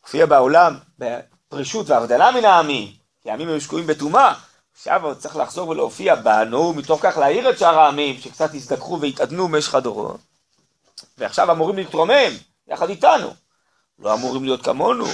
הופיע 0.00 0.26
בעולם 0.26 0.78
בפרישות 0.98 1.90
והבדלה 1.90 2.30
מן 2.30 2.44
העמים, 2.44 2.92
כי 3.22 3.30
העמים 3.30 3.48
היו 3.48 3.60
שקועים 3.60 3.86
בטומאה, 3.86 4.34
עכשיו 4.74 5.14
צריך 5.18 5.36
לחזור 5.36 5.68
ולהופיע 5.68 6.14
בנו, 6.14 6.72
מתוך 6.72 7.00
כך 7.02 7.16
להעיר 7.16 7.50
את 7.50 7.58
שאר 7.58 7.78
העמים, 7.78 8.20
שקצת 8.20 8.54
הזדככו 8.54 9.00
והתעדנו 9.00 9.48
במשך 9.48 9.74
הדורות. 9.74 10.29
ועכשיו 11.20 11.52
אמורים 11.52 11.76
להתרומם 11.76 12.32
יחד 12.68 12.88
איתנו. 12.88 13.34
לא 13.98 14.14
אמורים 14.14 14.44
להיות 14.44 14.64
כמונו. 14.64 15.06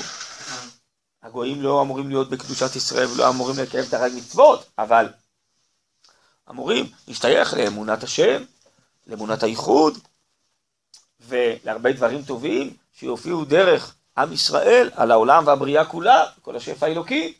הגויים 1.22 1.62
לא 1.62 1.82
אמורים 1.82 2.08
להיות 2.08 2.30
בקדושת 2.30 2.76
ישראל 2.76 3.06
ולא 3.06 3.28
אמורים 3.28 3.56
לקיים 3.62 3.84
את 3.88 3.94
הרג 3.94 4.12
מצוות, 4.16 4.66
אבל 4.78 5.08
אמורים 6.50 6.90
להשתייך 7.08 7.54
לאמונת 7.54 8.02
השם, 8.02 8.44
לאמונת 9.06 9.42
הייחוד, 9.42 9.98
ולהרבה 11.20 11.92
דברים 11.92 12.22
טובים 12.22 12.76
שיופיעו 12.92 13.44
דרך 13.44 13.94
עם 14.18 14.32
ישראל, 14.32 14.90
על 14.94 15.10
העולם 15.10 15.46
והבריאה 15.46 15.84
כולה, 15.84 16.24
כל 16.42 16.56
השפע 16.56 16.86
האלוקי. 16.86 17.34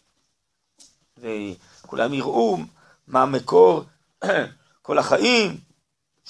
וכולם 1.19 2.15
יראו 2.15 2.59
מה 3.07 3.27
מקור 3.27 3.85
כל 4.83 4.99
החיים, 4.99 5.61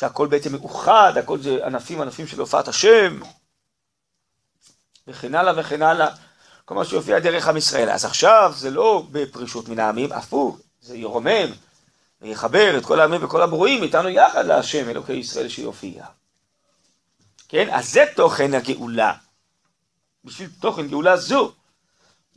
שהכל 0.01 0.27
בעצם 0.27 0.53
מאוחד, 0.53 1.13
הכל 1.17 1.39
זה 1.39 1.67
ענפים 1.67 2.01
ענפים 2.01 2.27
של 2.27 2.41
הופעת 2.41 2.69
השם, 2.69 3.21
וכן 5.09 5.35
הלאה 5.35 5.53
וכן 5.57 5.83
הלאה. 5.83 6.09
כל 6.65 6.75
מה 6.75 6.85
שיופיע 6.85 7.19
דרך 7.19 7.49
עם 7.49 7.57
ישראל. 7.57 7.91
אז 7.91 8.05
עכשיו 8.05 8.53
זה 8.57 8.71
לא 8.71 9.07
בפרישות 9.11 9.69
מן 9.69 9.79
העמים, 9.79 10.13
הפוך, 10.13 10.59
זה 10.81 10.97
ירומם 10.97 11.53
ויחבר 12.23 12.79
את 12.79 12.85
כל 12.85 13.01
העמים 13.01 13.25
וכל 13.25 13.43
הברואים 13.43 13.83
איתנו 13.83 14.09
יחד 14.09 14.47
להשם 14.47 14.89
אלוקי 14.89 15.13
ישראל 15.13 15.49
שיופיע. 15.49 16.05
כן? 17.49 17.69
אז 17.71 17.93
זה 17.93 18.05
תוכן 18.17 18.55
הגאולה. 18.55 19.13
בשביל 20.25 20.51
תוכן 20.61 20.89
גאולה 20.89 21.17
זו, 21.17 21.53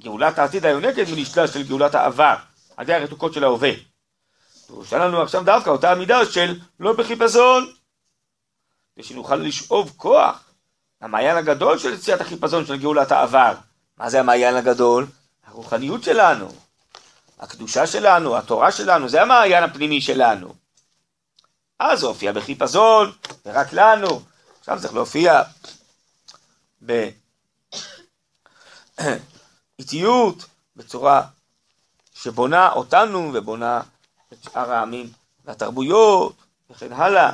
גאולת 0.02 0.40
העתיד 0.40 0.66
היונקת 0.66 1.06
מנשלש 1.16 1.50
של 1.50 1.68
גאולת 1.68 1.96
העבר, 1.96 2.36
על 2.78 2.84
ידי 2.84 2.94
הרתוקות 2.94 3.34
של 3.34 3.44
ההווה. 3.44 3.72
דרושה 4.70 4.98
לנו 4.98 5.22
עכשיו 5.22 5.44
דווקא 5.44 5.70
אותה 5.70 5.92
המידה 5.92 6.26
של 6.26 6.60
לא 6.80 6.94
בחיפזון, 6.94 7.74
ושנוכל 8.98 9.36
לשאוב 9.36 9.94
כוח 9.98 10.50
המעיין 11.02 11.38
הגדול 11.38 11.78
של 11.78 11.94
יציאת 11.94 12.22
החיפזון 12.22 12.66
של 12.66 12.78
גאולת 12.78 13.12
העבר. 13.12 13.54
מה 13.98 14.10
זה 14.10 14.20
המעיין 14.20 14.56
הגדול? 14.56 15.08
הרוחניות 15.46 16.04
שלנו, 16.04 16.52
הקדושה 17.40 17.88
שלנו, 17.88 18.38
התורה 18.38 18.72
שלנו, 18.72 19.10
זה 19.10 19.22
המעיין 19.22 19.64
הפנימי 19.64 20.02
שלנו. 20.02 20.56
אז 21.80 22.00
זה 22.00 22.06
הופיע 22.08 22.32
בחיפזון, 22.32 23.12
ורק 23.46 23.74
לנו. 23.74 24.22
עכשיו 24.60 24.78
צריך 24.82 24.94
להופיע 24.94 25.44
באיטיות, 29.78 30.46
בצורה 30.76 31.22
שבונה 32.14 32.72
אותנו 32.72 33.32
ובונה 33.34 33.82
את 34.34 34.44
שאר 34.44 34.72
העמים 34.72 35.10
והתרבויות 35.46 36.36
וכן 36.70 36.94
הלאה. 36.94 37.32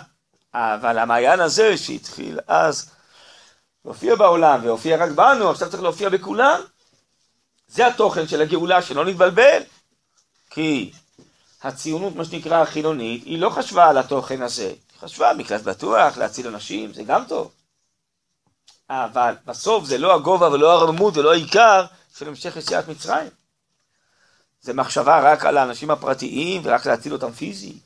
אבל 0.53 0.97
המעיין 0.97 1.39
הזה 1.39 1.77
שהתחיל 1.77 2.39
אז 2.47 2.91
להופיע 3.86 4.15
בעולם 4.15 4.60
והופיע 4.63 4.97
רק 4.97 5.12
בנו, 5.12 5.49
עכשיו 5.49 5.69
צריך 5.69 5.84
להופיע 5.84 6.10
בכולם. 6.10 6.60
זה 7.67 7.88
התוכן 7.88 8.27
של 8.27 8.41
הגאולה, 8.41 8.81
שלא 8.81 9.05
נתבלבל. 9.05 9.62
כי 10.49 10.91
הציונות, 11.63 12.15
מה 12.15 12.25
שנקרא 12.25 12.62
החילונית, 12.62 13.23
היא 13.23 13.39
לא 13.39 13.49
חשבה 13.49 13.89
על 13.89 13.97
התוכן 13.97 14.41
הזה. 14.41 14.67
היא 14.67 14.99
חשבה 14.99 15.34
מקלט 15.34 15.62
בטוח, 15.62 16.17
להציל 16.17 16.47
אנשים, 16.47 16.93
זה 16.93 17.03
גם 17.03 17.23
טוב. 17.27 17.51
אבל 18.89 19.36
בסוף 19.45 19.86
זה 19.86 19.97
לא 19.97 20.15
הגובה 20.15 20.49
ולא 20.49 20.71
הרממות 20.71 21.17
ולא 21.17 21.31
העיקר 21.31 21.86
של 22.17 22.27
המשך 22.27 22.58
יציאת 22.58 22.88
מצרים. 22.88 23.29
זה 24.65 24.73
מחשבה 24.73 25.19
רק 25.19 25.45
על 25.45 25.58
האנשים 25.58 25.91
הפרטיים 25.91 26.62
ורק 26.65 26.86
להציל 26.86 27.13
אותם 27.13 27.32
פיזית. 27.32 27.84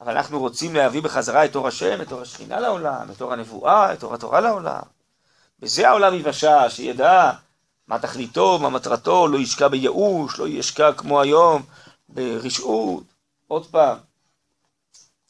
אבל 0.00 0.16
אנחנו 0.16 0.38
רוצים 0.40 0.74
להביא 0.74 1.02
בחזרה 1.02 1.44
את 1.44 1.56
אור 1.56 1.68
השם, 1.68 2.02
את 2.02 2.12
אור 2.12 2.20
השכינה 2.20 2.60
לעולם, 2.60 3.10
את 3.10 3.22
אור 3.22 3.32
הנבואה, 3.32 3.92
את 3.92 4.02
אור 4.02 4.14
התורה 4.14 4.40
לעולם. 4.40 4.82
בזה 5.58 5.88
העולם 5.88 6.14
יבשע, 6.14 6.70
שידע 6.70 7.32
מה 7.88 7.98
תכליתו, 7.98 8.58
מה 8.58 8.68
מטרתו, 8.68 9.28
לא 9.28 9.38
ישקע 9.38 9.68
בייאוש, 9.68 10.38
לא 10.38 10.48
ישקע 10.48 10.92
כמו 10.92 11.20
היום 11.20 11.62
ברשעות. 12.08 13.04
עוד 13.48 13.66
פעם. 13.66 13.98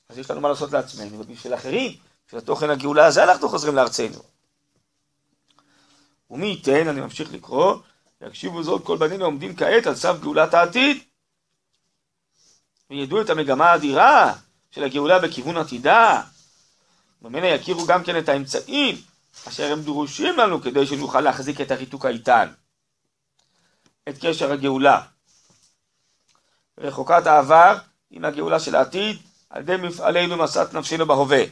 אז 0.09 0.18
יש 0.18 0.30
לנו 0.30 0.40
מה 0.40 0.48
לעשות 0.48 0.72
לעצמנו, 0.72 1.20
ובשביל 1.20 1.54
אחרים, 1.54 1.92
בשביל 2.26 2.40
התוכן 2.40 2.70
הגאולה 2.70 3.07
הזה 3.07 3.24
אנחנו 3.24 3.48
חוזרים 3.48 3.74
לארצנו. 3.74 4.18
ומי 6.30 6.46
ייתן, 6.46 6.88
אני 6.88 7.00
ממשיך 7.00 7.33
לקרוא, 7.33 7.76
יקשיבו 8.26 8.62
זאת 8.62 8.84
כל 8.84 8.96
בנינו 8.96 9.24
עומדים 9.24 9.56
כעת 9.56 9.87
על 9.87 9.94
סף 9.94 10.20
גאולת 10.20 10.54
העתיד. 10.54 11.02
וידעו 12.90 13.20
את 13.20 13.30
המגמה 13.30 13.70
האדירה 13.70 14.34
של 14.70 14.84
הגאולה 14.84 15.18
בכיוון 15.18 15.56
עתידה. 15.56 16.22
ממנה 17.22 17.46
יכירו 17.46 17.87
גם 17.87 18.04
כן 18.04 18.18
את 18.18 18.28
האמצעים 18.28 18.96
אשר 19.48 19.72
הם 19.72 19.82
דרושים 19.82 20.37
לנו 20.37 20.62
כדי 20.62 20.87
שנוכל 20.87 21.20
להחזיק 21.20 21.60
את 21.60 21.70
הריתוק 21.70 22.04
האיתן. 22.04 22.48
את 24.08 24.14
קשר 24.20 24.52
הגאולה. 24.52 25.02
רחוקת 26.78 27.26
העבר 27.26 27.78
עם 28.10 28.24
הגאולה 28.24 28.60
של 28.60 28.74
העתיד 28.74 29.16
על 29.50 29.62
ידי 29.62 29.76
מפעלינו 29.76 30.37
משאת 30.37 30.74
נפשנו 30.74 31.06
בהווה. 31.06 31.42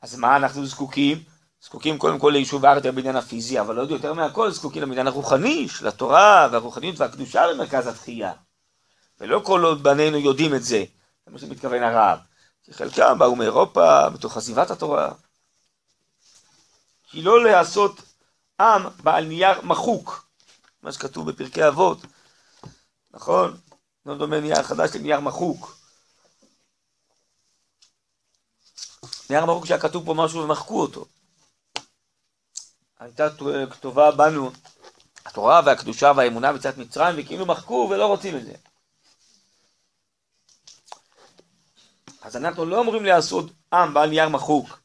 אז 0.00 0.16
מה 0.16 0.36
אנחנו 0.36 0.66
זקוקים? 0.66 1.31
זקוקים 1.64 1.98
קודם 1.98 2.18
כל 2.18 2.30
ליישוב 2.30 2.66
הארץ 2.66 2.82
בעניין 2.86 3.16
הפיזי, 3.16 3.60
אבל 3.60 3.78
עוד 3.78 3.90
יותר 3.90 4.14
מהכל 4.14 4.50
זקוקים 4.50 4.82
למניין 4.82 5.06
הרוחני 5.06 5.68
של 5.68 5.88
התורה 5.88 6.48
והרוחניות 6.52 6.98
והקדושה 6.98 7.42
במרכז 7.50 7.86
התחייה. 7.86 8.32
ולא 9.20 9.40
כל 9.44 9.64
עוד 9.64 9.82
בנינו 9.82 10.18
יודעים 10.18 10.54
את 10.54 10.62
זה, 10.62 10.84
זה 11.26 11.32
מה 11.32 11.38
שמתכוון 11.38 11.82
הרב. 11.82 12.18
כי 12.64 12.72
חלקם 12.72 13.18
באו 13.18 13.36
מאירופה, 13.36 14.10
מתוך 14.10 14.36
עזיבת 14.36 14.70
התורה. 14.70 15.12
כי 17.02 17.22
לא 17.22 17.44
לעשות 17.44 18.02
עם 18.60 18.82
בעל 19.02 19.24
נייר 19.24 19.62
מחוק, 19.62 20.26
מה 20.82 20.92
שכתוב 20.92 21.30
בפרקי 21.30 21.68
אבות, 21.68 21.98
נכון? 23.10 23.56
לא 24.06 24.18
דומה 24.18 24.40
נייר 24.40 24.62
חדש 24.62 24.90
לנייר 24.96 25.20
מחוק. 25.20 25.76
נייר 29.30 29.44
מחוק 29.46 29.66
שהיה 29.66 29.80
כתוב 29.80 30.06
פה 30.06 30.14
משהו 30.14 30.42
ומחקו 30.42 30.80
אותו. 30.80 31.06
הייתה 33.02 33.28
כתובה 33.70 34.10
בנו 34.10 34.50
התורה 35.26 35.60
והקדושה 35.66 36.12
והאמונה 36.16 36.52
בצד 36.52 36.78
מצרים, 36.78 37.14
וכאילו 37.18 37.46
מחקו 37.46 37.88
ולא 37.90 38.06
רוצים 38.06 38.36
את 38.36 38.44
זה. 38.44 38.54
אז 42.22 42.36
אנחנו 42.36 42.64
לא 42.64 42.80
אמורים 42.80 43.04
לעשות 43.04 43.50
עם 43.72 43.94
בעל 43.94 44.10
נייר 44.10 44.28
מחוק. 44.28 44.80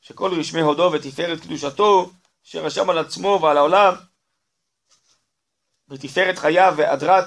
שכל 0.00 0.40
רשמי 0.40 0.60
הודו 0.60 0.90
ותפארת 0.92 1.40
קדושתו, 1.40 2.10
שרשם 2.42 2.90
על 2.90 2.98
עצמו 2.98 3.38
ועל 3.42 3.56
העולם, 3.56 3.94
ותפארת 5.88 6.38
חייו 6.38 6.74
והדרת 6.76 7.24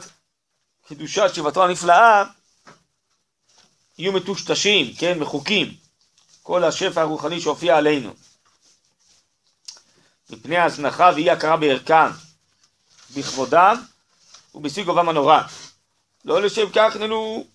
קדושת 0.88 1.29
שיבתו 1.33 1.63
הנפלאה, 1.63 2.23
יהיו 3.97 4.13
מטושטשים, 4.13 4.95
כן, 4.99 5.19
מחוקים, 5.19 5.77
כל 6.43 6.63
השפע 6.63 7.01
הרוחני 7.01 7.41
שהופיע 7.41 7.77
עלינו. 7.77 8.13
מפני 10.29 10.57
ההזנחה 10.57 11.11
ואי 11.15 11.29
הכרה 11.29 11.57
בערכם, 11.57 12.09
בכבודם 13.15 13.83
ובשיא 14.55 14.83
גובם 14.83 15.09
הנורא. 15.09 15.41
לא 16.25 16.41
לשם 16.41 16.69
כך 16.73 16.95
איננו 16.95 17.47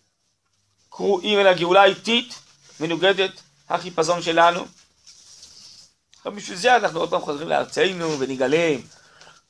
קרואים 0.90 1.38
אל 1.38 1.46
הגאולה 1.46 1.82
האיטית, 1.82 2.34
מנוגדת 2.80 3.30
החיפזון 3.68 4.22
שלנו. 4.22 4.66
גם 6.26 6.36
בשביל 6.36 6.56
זה 6.56 6.76
אנחנו 6.76 7.00
עוד 7.00 7.10
פעם 7.10 7.20
חוזרים 7.20 7.48
לארצנו 7.48 8.18
ונגלה 8.18 8.76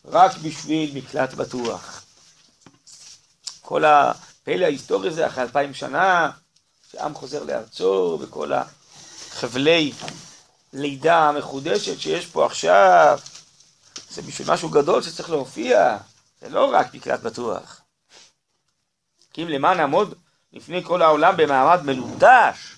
רק 0.04 0.36
בשביל 0.36 0.90
מקלט 0.94 1.34
בטוח. 1.34 2.02
כל 3.60 3.84
הפלא 3.84 4.64
ההיסטורי 4.64 5.08
הזה 5.08 5.26
אחרי 5.26 5.42
אלפיים 5.42 5.74
שנה, 5.74 6.30
שעם 6.92 7.14
חוזר 7.14 7.44
לארצו 7.44 8.18
וכל 8.20 8.52
החבלי 8.52 9.92
לידה 10.72 11.28
המחודשת 11.28 12.00
שיש 12.00 12.26
פה 12.26 12.46
עכשיו, 12.46 13.18
זה 14.10 14.22
בשביל 14.22 14.50
משהו 14.50 14.68
גדול 14.68 15.02
שצריך 15.02 15.30
להופיע, 15.30 15.96
זה 16.40 16.48
לא 16.48 16.70
רק 16.72 16.94
מקלט 16.94 17.20
בטוח. 17.20 17.80
כי 19.32 19.42
אם 19.42 19.48
למען 19.48 19.76
נעמוד 19.76 20.14
לפני 20.52 20.84
כל 20.84 21.02
העולם 21.02 21.36
במעמד 21.36 21.82
מלוטש, 21.82 22.76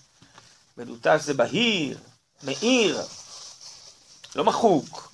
מלוטש 0.76 1.20
זה 1.20 1.34
בהיר, 1.34 1.98
מאיר, 2.42 3.00
לא 4.36 4.44
מחוק, 4.44 5.12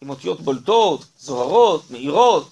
עם 0.00 0.10
אותיות 0.10 0.40
בולטות, 0.40 1.04
זוהרות, 1.18 1.90
מאירות, 1.90 2.50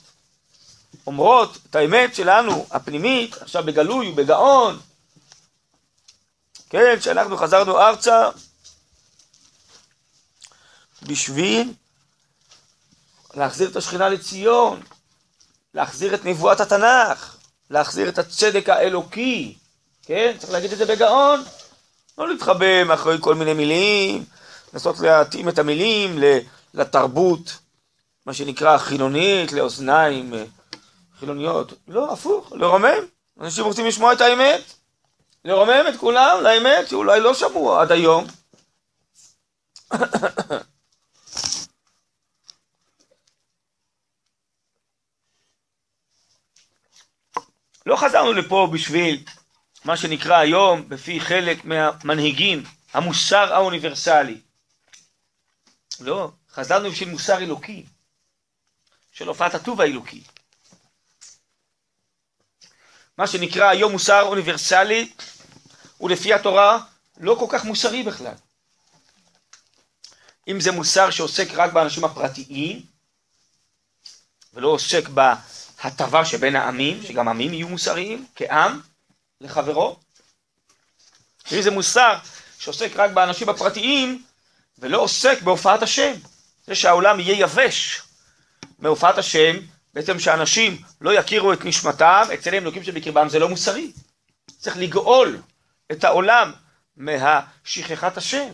אומרות 1.07 1.59
את 1.71 1.77
האמת 1.77 2.15
שלנו, 2.15 2.67
הפנימית, 2.71 3.43
עכשיו 3.43 3.65
בגלוי 3.65 4.11
ובגאון. 4.11 4.79
כן, 6.71 7.01
שאנחנו 7.01 7.37
חזרנו 7.37 7.79
ארצה 7.81 8.29
בשביל 11.03 11.73
להחזיר 13.35 13.71
את 13.71 13.77
השכינה 13.77 14.09
לציון, 14.09 14.83
להחזיר 15.75 16.15
את 16.15 16.25
נבואת 16.25 16.61
התנ"ך, 16.61 17.37
להחזיר 17.71 18.09
את 18.09 18.19
הצדק 18.19 18.69
האלוקי, 18.69 19.55
כן? 20.03 20.37
צריך 20.39 20.53
להגיד 20.53 20.73
את 20.73 20.79
זה 20.79 20.87
בגאון. 20.87 21.43
לא 22.19 22.29
להתחבא 22.29 22.85
מאחורי 22.85 23.17
כל 23.21 23.35
מיני 23.35 23.53
מילים, 23.53 24.25
לנסות 24.73 25.01
להתאים 25.01 25.49
את 25.49 25.59
המילים 25.59 26.19
לתרבות, 26.75 27.59
מה 28.27 28.35
שנקרא 28.35 28.79
חילונית, 28.79 29.53
לאוזניים 29.53 30.35
אה, 30.35 30.45
חילוניות. 31.19 31.73
לא, 31.89 32.13
הפוך, 32.13 32.53
לרומם. 32.53 32.99
אנשים 33.41 33.65
רוצים 33.65 33.87
לשמוע 33.87 34.13
את 34.13 34.21
האמת. 34.21 34.61
לרומם 35.45 35.85
את 35.89 35.97
כולם 35.97 36.39
לאמת 36.43 36.89
שאולי 36.89 37.21
לא 37.21 37.35
שמעו 37.35 37.79
עד 37.79 37.93
היום. 37.93 38.27
לא 47.89 47.97
חזרנו 47.97 48.33
לפה 48.33 48.69
בשביל 48.73 49.25
מה 49.85 49.97
שנקרא 49.97 50.37
היום, 50.37 50.89
בפי 50.89 51.21
חלק 51.21 51.65
מהמנהיגים, 51.65 52.65
המוסר 52.93 53.55
האוניברסלי. 53.55 54.41
לא, 56.01 56.31
חזרנו 56.51 56.91
בשביל 56.91 57.09
מוסר 57.09 57.39
אלוקי, 57.39 57.87
של 59.13 59.29
הופעת 59.29 59.55
הטוב 59.55 59.81
האלוקי. 59.81 60.23
מה 63.19 63.27
שנקרא 63.27 63.69
היום 63.69 63.93
מוסר 63.93 64.23
אוניברסלי, 64.23 65.13
הוא 65.99 66.11
לפי 66.11 66.35
התורה 66.35 66.79
לא 67.17 67.37
כל 67.39 67.47
כך 67.49 67.65
מוסרי 67.65 68.03
בכלל. 68.03 68.35
אם 70.49 70.61
זה 70.61 70.73
מוסר 70.73 71.11
שעוסק 71.11 71.49
רק 71.53 71.73
באנשים 71.73 72.05
הפרטיים, 72.05 72.83
ולא 74.53 74.69
עוסק 74.69 75.09
בהטבה 75.85 76.25
שבין 76.25 76.57
העמים, 76.57 77.03
שגם 77.03 77.29
עמים 77.29 77.53
יהיו 77.53 77.69
מוסריים, 77.69 78.27
כעם, 78.37 78.81
לחברו. 79.41 79.97
אם 81.53 81.63
זה 81.63 81.71
מוסר 81.71 82.19
שעוסק 82.59 82.91
רק 82.97 83.11
באנשים 83.11 83.49
הפרטיים, 83.49 84.23
ולא 84.79 84.99
עוסק 84.99 85.43
בהופעת 85.43 85.83
השם. 85.83 86.13
זה 86.67 86.75
שהעולם 86.75 87.21
יהיה 87.21 87.41
יבש 87.41 88.03
מהופעת 88.79 89.19
השם, 89.19 89.57
בעצם 89.95 90.19
שאנשים 90.19 90.83
לא 91.01 91.13
יכירו 91.13 91.53
את 91.53 91.65
נשמתם, 91.65 92.23
אצל 92.35 92.55
אלוקים 92.55 92.85
שבקרבם 92.85 93.29
זה 93.29 93.39
לא 93.39 93.49
מוסרי. 93.49 93.93
צריך 94.59 94.77
לגאול 94.77 95.43
את 95.93 96.05
העולם 96.05 96.53
מהשכחת 96.97 98.17
השם. 98.17 98.49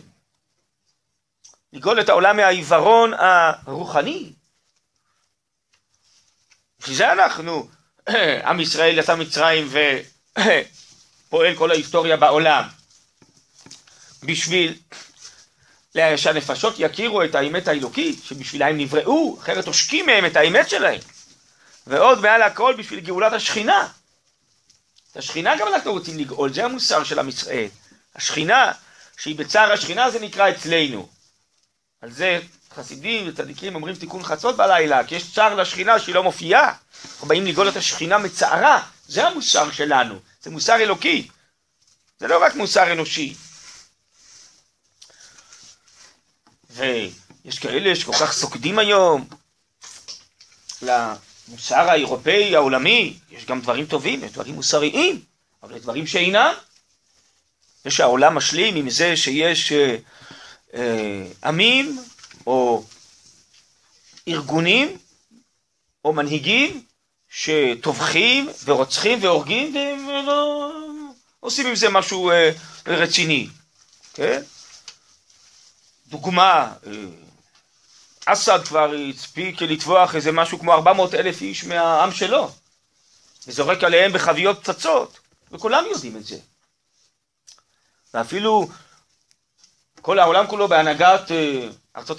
לגאול 1.73 2.01
את 2.01 2.09
העולם 2.09 2.37
מהעיוורון 2.37 3.11
הרוחני. 3.13 4.33
בשביל 6.85 6.97
זה 6.97 7.11
אנחנו, 7.11 7.69
עם 8.49 8.59
ישראל 8.59 8.97
יצא 8.97 9.15
מצרים 9.15 9.69
ופועל 11.27 11.55
כל 11.55 11.71
ההיסטוריה 11.71 12.17
בעולם. 12.17 12.63
בשביל 14.23 14.73
שהנפשות 16.15 16.75
יכירו 16.77 17.23
את 17.23 17.35
האמת 17.35 17.67
האלוקית, 17.67 18.23
שבשבילה 18.23 18.67
הם 18.67 18.77
נבראו, 18.77 19.37
אחרת 19.39 19.67
עושקים 19.67 20.05
מהם 20.05 20.25
את 20.25 20.35
האמת 20.35 20.69
שלהם. 20.69 20.99
ועוד 21.87 22.21
מעל 22.21 22.41
הכל 22.41 22.75
בשביל 22.77 22.99
גאולת 22.99 23.33
השכינה. 23.33 23.87
את 25.11 25.17
השכינה 25.17 25.57
גם 25.57 25.67
אנחנו 25.67 25.91
רוצים 25.91 26.19
לגאול, 26.19 26.53
זה 26.53 26.65
המוסר 26.65 27.03
של 27.03 27.19
עם 27.19 27.29
ישראל. 27.29 27.67
השכינה, 28.15 28.71
שהיא 29.17 29.35
בצער 29.35 29.71
השכינה, 29.71 30.11
זה 30.11 30.19
נקרא 30.19 30.49
אצלנו. 30.49 31.09
על 32.01 32.11
זה 32.11 32.39
חסידים 32.75 33.29
וצדיקים 33.29 33.75
אומרים 33.75 33.95
תיקון 33.95 34.23
חצות 34.23 34.57
בלילה, 34.57 35.03
כי 35.03 35.15
יש 35.15 35.33
צער 35.33 35.55
לשכינה 35.55 35.99
שהיא 35.99 36.15
לא 36.15 36.23
מופיעה. 36.23 36.73
אנחנו 37.11 37.27
באים 37.27 37.45
לגאול 37.45 37.69
את 37.69 37.75
השכינה 37.75 38.17
מצערה, 38.17 38.83
זה 39.07 39.27
המוסר 39.27 39.71
שלנו, 39.71 40.19
זה 40.41 40.49
מוסר 40.49 40.75
אלוקי. 40.75 41.27
זה 42.19 42.27
לא 42.27 42.43
רק 42.43 42.55
מוסר 42.55 42.91
אנושי. 42.91 43.33
ויש 46.69 47.59
כאלה 47.59 47.95
שכל 47.95 48.13
כך 48.13 48.31
סוקדים 48.31 48.79
היום 48.79 49.27
למוסר 50.81 51.89
האירופאי 51.89 52.55
העולמי, 52.55 53.19
יש 53.31 53.45
גם 53.45 53.61
דברים 53.61 53.85
טובים, 53.85 54.23
יש 54.23 54.31
דברים 54.31 54.55
מוסריים, 54.55 55.21
אבל 55.63 55.75
יש 55.75 55.81
דברים 55.81 56.07
שאינם. 56.07 56.53
זה 57.83 57.91
שהעולם 57.91 58.35
משלים 58.35 58.75
עם 58.75 58.89
זה 58.89 59.17
שיש 59.17 59.71
אה, 59.71 59.95
אה, 60.73 61.25
עמים 61.43 61.99
או 62.47 62.83
ארגונים 64.27 64.97
או 66.05 66.13
מנהיגים 66.13 66.85
שטובחים 67.29 68.49
ורוצחים 68.65 69.23
והורגים 69.23 69.75
ולא 70.07 70.71
עושים 71.39 71.67
עם 71.67 71.75
זה 71.75 71.89
משהו 71.89 72.31
אה, 72.31 72.51
רציני, 72.87 73.47
כן? 74.13 74.41
דוגמה, 76.07 76.73
אה, 76.87 76.91
אסד 78.25 78.59
כבר 78.65 78.91
הספיק 79.09 79.61
לטבוח 79.61 80.15
איזה 80.15 80.31
משהו 80.31 80.59
כמו 80.59 80.73
400 80.73 81.13
אלף 81.13 81.41
איש 81.41 81.63
מהעם 81.63 82.11
שלו 82.11 82.51
וזורק 83.47 83.83
עליהם 83.83 84.13
בחביות 84.13 84.59
פצצות 84.59 85.19
וכולם 85.51 85.83
יודעים 85.91 86.17
את 86.17 86.25
זה 86.25 86.37
ואפילו 88.13 88.67
כל 90.05 90.19
העולם 90.19 90.47
כולו 90.47 90.67
בהנהגת 90.67 91.31
אה, 91.31 91.67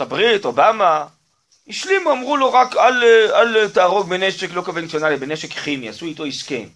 הברית, 0.01 0.45
אובמה, 0.45 1.07
השלימו, 1.69 2.13
אמרו 2.13 2.37
לו 2.37 2.53
רק 2.53 2.77
אל, 2.77 3.05
אה, 3.05 3.41
אל 3.41 3.69
תהרוג 3.69 4.09
בנשק 4.09 4.51
לא 4.51 4.63
קונבנציונלי, 4.63 5.17
בנשק 5.17 5.53
כימי, 5.53 5.89
עשו 5.89 6.07
איתו 6.07 6.25
הסכם. 6.27 6.69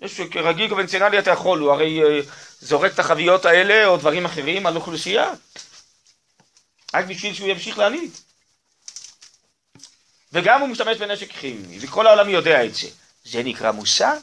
נשק 0.00 0.36
רגיל 0.36 0.68
קונבנציונלי 0.68 1.18
אתה 1.18 1.30
יכול, 1.30 1.58
הוא 1.58 1.72
הרי 1.72 2.00
זורק 2.60 2.94
את 2.94 2.98
החביות 2.98 3.44
האלה 3.44 3.86
או 3.86 3.96
דברים 3.96 4.24
אחרים 4.24 4.66
על 4.66 4.76
אוכלוסייה. 4.76 5.32
רק 6.94 7.04
בשביל 7.04 7.34
שהוא 7.34 7.48
ימשיך 7.48 7.78
להנהיג. 7.78 8.10
וגם 10.32 10.60
הוא 10.60 10.68
משתמש 10.68 10.98
בנשק 10.98 11.32
כימי, 11.32 11.78
וכל 11.80 12.06
העולם 12.06 12.28
יודע 12.28 12.64
את 12.64 12.74
זה. 12.74 12.88
זה 13.24 13.42
נקרא 13.42 13.72
מוסר? 13.72 14.14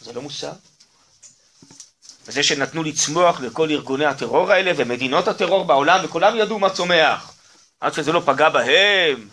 זה 0.00 0.12
לא 0.12 0.22
מוסר. 0.22 0.52
וזה 2.28 2.42
שנתנו 2.42 2.82
לצמוח 2.82 3.40
לכל 3.40 3.70
ארגוני 3.70 4.04
הטרור 4.04 4.52
האלה 4.52 4.72
ומדינות 4.76 5.28
הטרור 5.28 5.64
בעולם, 5.64 6.00
וכולם 6.04 6.36
ידעו 6.36 6.58
מה 6.58 6.70
צומח. 6.70 7.32
עד 7.80 7.92
שזה 7.94 8.12
לא 8.12 8.22
פגע 8.26 8.48
בהם, 8.48 9.28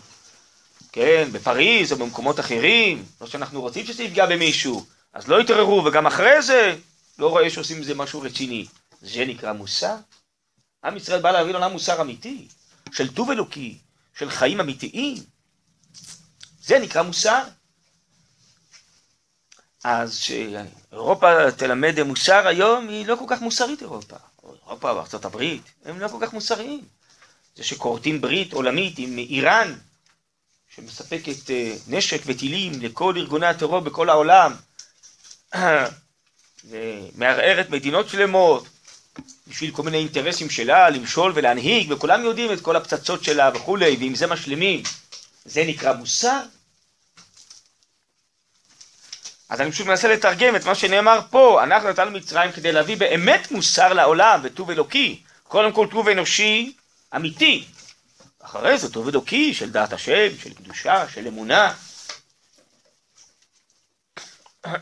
כן, 0.92 1.28
בפריז 1.32 1.92
או 1.92 1.96
במקומות 1.96 2.40
אחרים, 2.40 3.04
לא 3.20 3.26
שאנחנו 3.26 3.60
רוצים 3.60 3.86
שזה 3.86 4.02
יפגע 4.02 4.26
במישהו, 4.26 4.86
אז 5.14 5.28
לא 5.28 5.40
יתערערו, 5.40 5.84
וגם 5.84 6.06
אחרי 6.06 6.42
זה, 6.42 6.76
לא 7.18 7.30
רואה 7.30 7.50
שעושים 7.50 7.80
מזה 7.80 7.94
משהו 7.94 8.20
רציני. 8.20 8.66
זה 9.02 9.24
נקרא 9.24 9.52
מוסר? 9.52 9.94
עם 10.84 10.96
ישראל 10.96 11.20
בא 11.20 11.30
להביא 11.30 11.52
לעולם 11.52 11.72
מוסר 11.72 12.00
אמיתי, 12.00 12.48
של 12.92 13.14
טוב 13.14 13.30
אלוקי, 13.30 13.78
של 14.18 14.30
חיים 14.30 14.60
אמיתיים. 14.60 15.16
זה 16.60 16.78
נקרא 16.78 17.02
מוסר. 17.02 17.42
אז 19.84 20.16
שאירופה 20.16 21.50
תלמד 21.50 22.02
מוסר 22.02 22.46
היום, 22.46 22.88
היא 22.88 23.06
לא 23.06 23.16
כל 23.16 23.24
כך 23.28 23.40
מוסרית 23.40 23.82
אירופה. 23.82 24.16
אירופה 24.66 24.94
וארצות 24.94 25.24
הברית, 25.24 25.62
הם 25.84 26.00
לא 26.00 26.08
כל 26.08 26.18
כך 26.20 26.32
מוסריים. 26.32 26.82
זה 27.56 27.64
שכורתים 27.64 28.20
ברית 28.20 28.52
עולמית 28.52 28.94
עם 28.98 29.18
איראן, 29.18 29.74
שמספקת 30.74 31.50
אה, 31.50 31.74
נשק 31.88 32.22
וטילים 32.26 32.72
לכל 32.82 33.14
ארגוני 33.16 33.46
הטרור 33.46 33.80
בכל 33.80 34.10
העולם, 34.10 34.54
ומערערת 36.70 37.70
מדינות 37.70 38.08
שלמות, 38.08 38.66
בשביל 39.48 39.70
כל 39.70 39.82
מיני 39.82 39.98
אינטרסים 39.98 40.50
שלה, 40.50 40.90
למשול 40.90 41.32
ולהנהיג, 41.34 41.92
וכולם 41.92 42.24
יודעים 42.24 42.52
את 42.52 42.60
כל 42.60 42.76
הפצצות 42.76 43.24
שלה 43.24 43.50
וכולי, 43.54 43.96
ועם 44.00 44.14
זה 44.14 44.26
משלימים. 44.26 44.82
זה 45.44 45.64
נקרא 45.66 45.92
מוסר? 45.92 46.40
אז 49.48 49.60
אני 49.60 49.72
פשוט 49.72 49.86
מנסה 49.86 50.08
לתרגם 50.08 50.56
את 50.56 50.64
מה 50.64 50.74
שנאמר 50.74 51.20
פה, 51.30 51.62
אנחנו 51.64 51.88
נתנו 51.88 52.10
מצרים 52.10 52.52
כדי 52.52 52.72
להביא 52.72 52.96
באמת 52.96 53.50
מוסר 53.50 53.92
לעולם 53.92 54.40
וטוב 54.42 54.70
אלוקי. 54.70 55.22
קודם 55.42 55.72
כל 55.72 55.86
טוב 55.90 56.08
אנושי 56.08 56.76
אמיתי. 57.16 57.64
אחרי 58.38 58.78
זה 58.78 58.92
טוב 58.92 59.08
אלוקי 59.08 59.54
של 59.54 59.70
דעת 59.70 59.92
השם, 59.92 60.38
של 60.38 60.54
קדושה, 60.54 61.08
של 61.08 61.26
אמונה. 61.26 61.74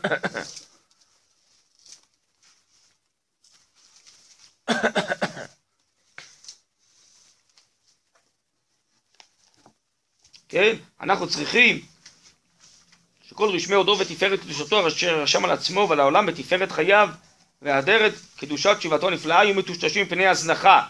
כן? 10.49 10.75
אנחנו 11.01 11.29
צריכים 11.29 11.85
שכל 13.33 13.49
רשמי 13.49 13.75
הודו 13.75 13.95
ותפארת 13.99 14.39
קדושתו 14.39 14.87
אשר 14.87 15.21
רשם 15.21 15.45
על 15.45 15.51
עצמו 15.51 15.89
ועל 15.89 15.99
העולם 15.99 16.25
בתפארת 16.25 16.71
חייו 16.71 17.09
והדרת 17.61 18.13
קדושת 18.37 18.77
שיבתו 18.79 19.07
הנפלאה 19.07 19.43
יהיו 19.43 19.55
מטושטשים 19.55 20.05
מפני 20.05 20.27
הזנחה. 20.27 20.81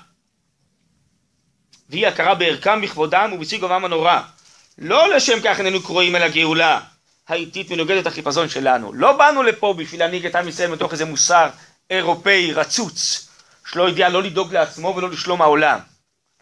והיא 1.90 2.08
הכרה 2.08 2.36
בערכם 2.36 2.82
בכבודם 2.82 3.34
ובשיא 3.34 3.60
גובם 3.60 3.86
הנורא. 3.86 4.22
לא 4.78 5.16
לשם 5.16 5.38
כך 5.44 5.60
איננו 5.60 5.84
קרואים 5.84 6.16
אל 6.16 6.24
הגאולה 6.24 6.80
האיטית 7.28 7.72
מנוגדת 7.72 8.08
החיפזון 8.08 8.50
שלנו. 8.50 8.94
לא 8.94 9.18
באנו 9.18 9.44
לפה 9.44 9.74
בשביל 9.78 10.00
להנהיג 10.00 10.26
את 10.26 10.36
עם 10.36 10.48
ישראל 10.48 10.72
מתוך 10.72 10.92
איזה 10.92 11.06
מוסר 11.06 11.50
אירופאי 11.90 12.54
רצוץ 12.54 13.30
שלא 13.72 13.84
יודע 13.84 14.10
לא 14.10 14.24
לדאוג 14.24 14.54
לעצמו 14.54 14.94
ולא 14.96 15.10
לשלום 15.10 15.42
העולם. 15.42 15.80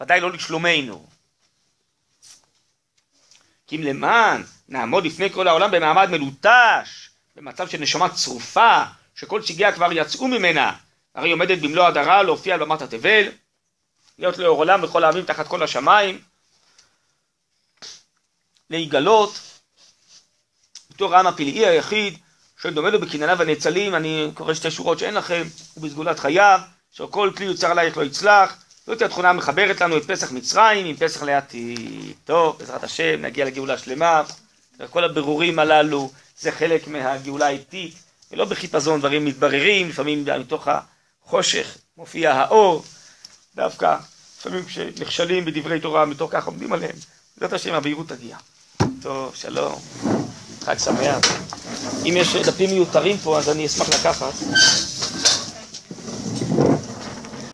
ודאי 0.00 0.20
לא 0.20 0.32
לשלומנו. 0.32 1.06
כי 3.66 3.76
אם 3.76 3.82
למען 3.82 4.42
נעמוד 4.72 5.04
לפני 5.04 5.30
כל 5.30 5.48
העולם 5.48 5.70
במעמד 5.70 6.10
מלוטש, 6.10 7.10
במצב 7.36 7.68
של 7.68 7.78
נשמה 7.78 8.08
צרופה, 8.08 8.82
שכל 9.14 9.42
שיגיה 9.42 9.72
כבר 9.72 9.92
יצאו 9.92 10.28
ממנה, 10.28 10.72
הרי 11.14 11.30
עומדת 11.30 11.58
במלוא 11.58 11.86
הדרה 11.86 12.22
להופיע 12.22 12.54
על 12.54 12.60
במת 12.60 12.82
התבל, 12.82 13.28
להיות 14.18 14.38
לאור 14.38 14.58
עולם 14.58 14.82
לכל 14.82 15.04
העמים 15.04 15.24
תחת 15.24 15.48
כל 15.48 15.62
השמיים, 15.62 16.20
להיגלות 18.70 19.40
אותו 20.90 21.10
רם 21.10 21.26
הפלאי 21.26 21.66
היחיד, 21.66 22.18
שדומה 22.62 22.90
לו 22.90 23.00
בקנייניו 23.00 23.42
הנאצלים, 23.42 23.94
אני 23.94 24.30
קורא 24.34 24.54
שתי 24.54 24.70
שורות 24.70 24.98
שאין 24.98 25.14
לכם, 25.14 25.42
ובסגולת 25.76 26.18
חייו, 26.18 26.60
שכל 26.92 27.30
כלי 27.36 27.46
יוצר 27.46 27.70
עלייך 27.70 27.96
לא 27.96 28.02
יצלח. 28.02 28.56
זאת 28.86 29.02
התכונה 29.02 29.30
המחברת 29.30 29.80
לנו 29.80 29.96
את 29.96 30.04
פסח 30.04 30.32
מצרים 30.32 30.86
עם 30.86 30.96
פסח 30.96 31.22
לעתיד. 31.22 32.14
טוב, 32.24 32.58
בעזרת 32.58 32.84
השם, 32.84 33.22
נגיע 33.22 33.44
לגאולה 33.44 33.78
שלמה. 33.78 34.22
כל 34.90 35.04
הבירורים 35.04 35.58
הללו 35.58 36.10
זה 36.40 36.52
חלק 36.52 36.88
מהגאולה 36.88 37.46
האיטית, 37.46 37.94
ולא 38.32 38.44
בחיפזון 38.44 39.00
דברים 39.00 39.24
מתבררים, 39.24 39.88
לפעמים 39.88 40.24
מתוך 40.40 40.68
החושך 41.24 41.76
מופיע 41.96 42.34
האור, 42.34 42.84
דווקא 43.56 43.96
לפעמים 44.38 44.64
כשנכשלים 44.64 45.44
בדברי 45.44 45.80
תורה, 45.80 46.04
מתוך 46.04 46.30
כך 46.32 46.46
עומדים 46.46 46.72
עליהם. 46.72 46.96
בעזרת 47.36 47.52
השם 47.52 47.74
הבהירות 47.74 48.08
תגיע. 48.08 48.36
טוב, 49.02 49.34
שלום, 49.34 49.80
חג 50.64 50.78
שמח. 50.78 51.18
אם 52.04 52.14
יש 52.16 52.36
דפים 52.36 52.70
מיותרים 52.70 53.18
פה, 53.18 53.38
אז 53.38 53.48
אני 53.48 53.66
אשמח 53.66 53.88
לקחת. 53.88 54.32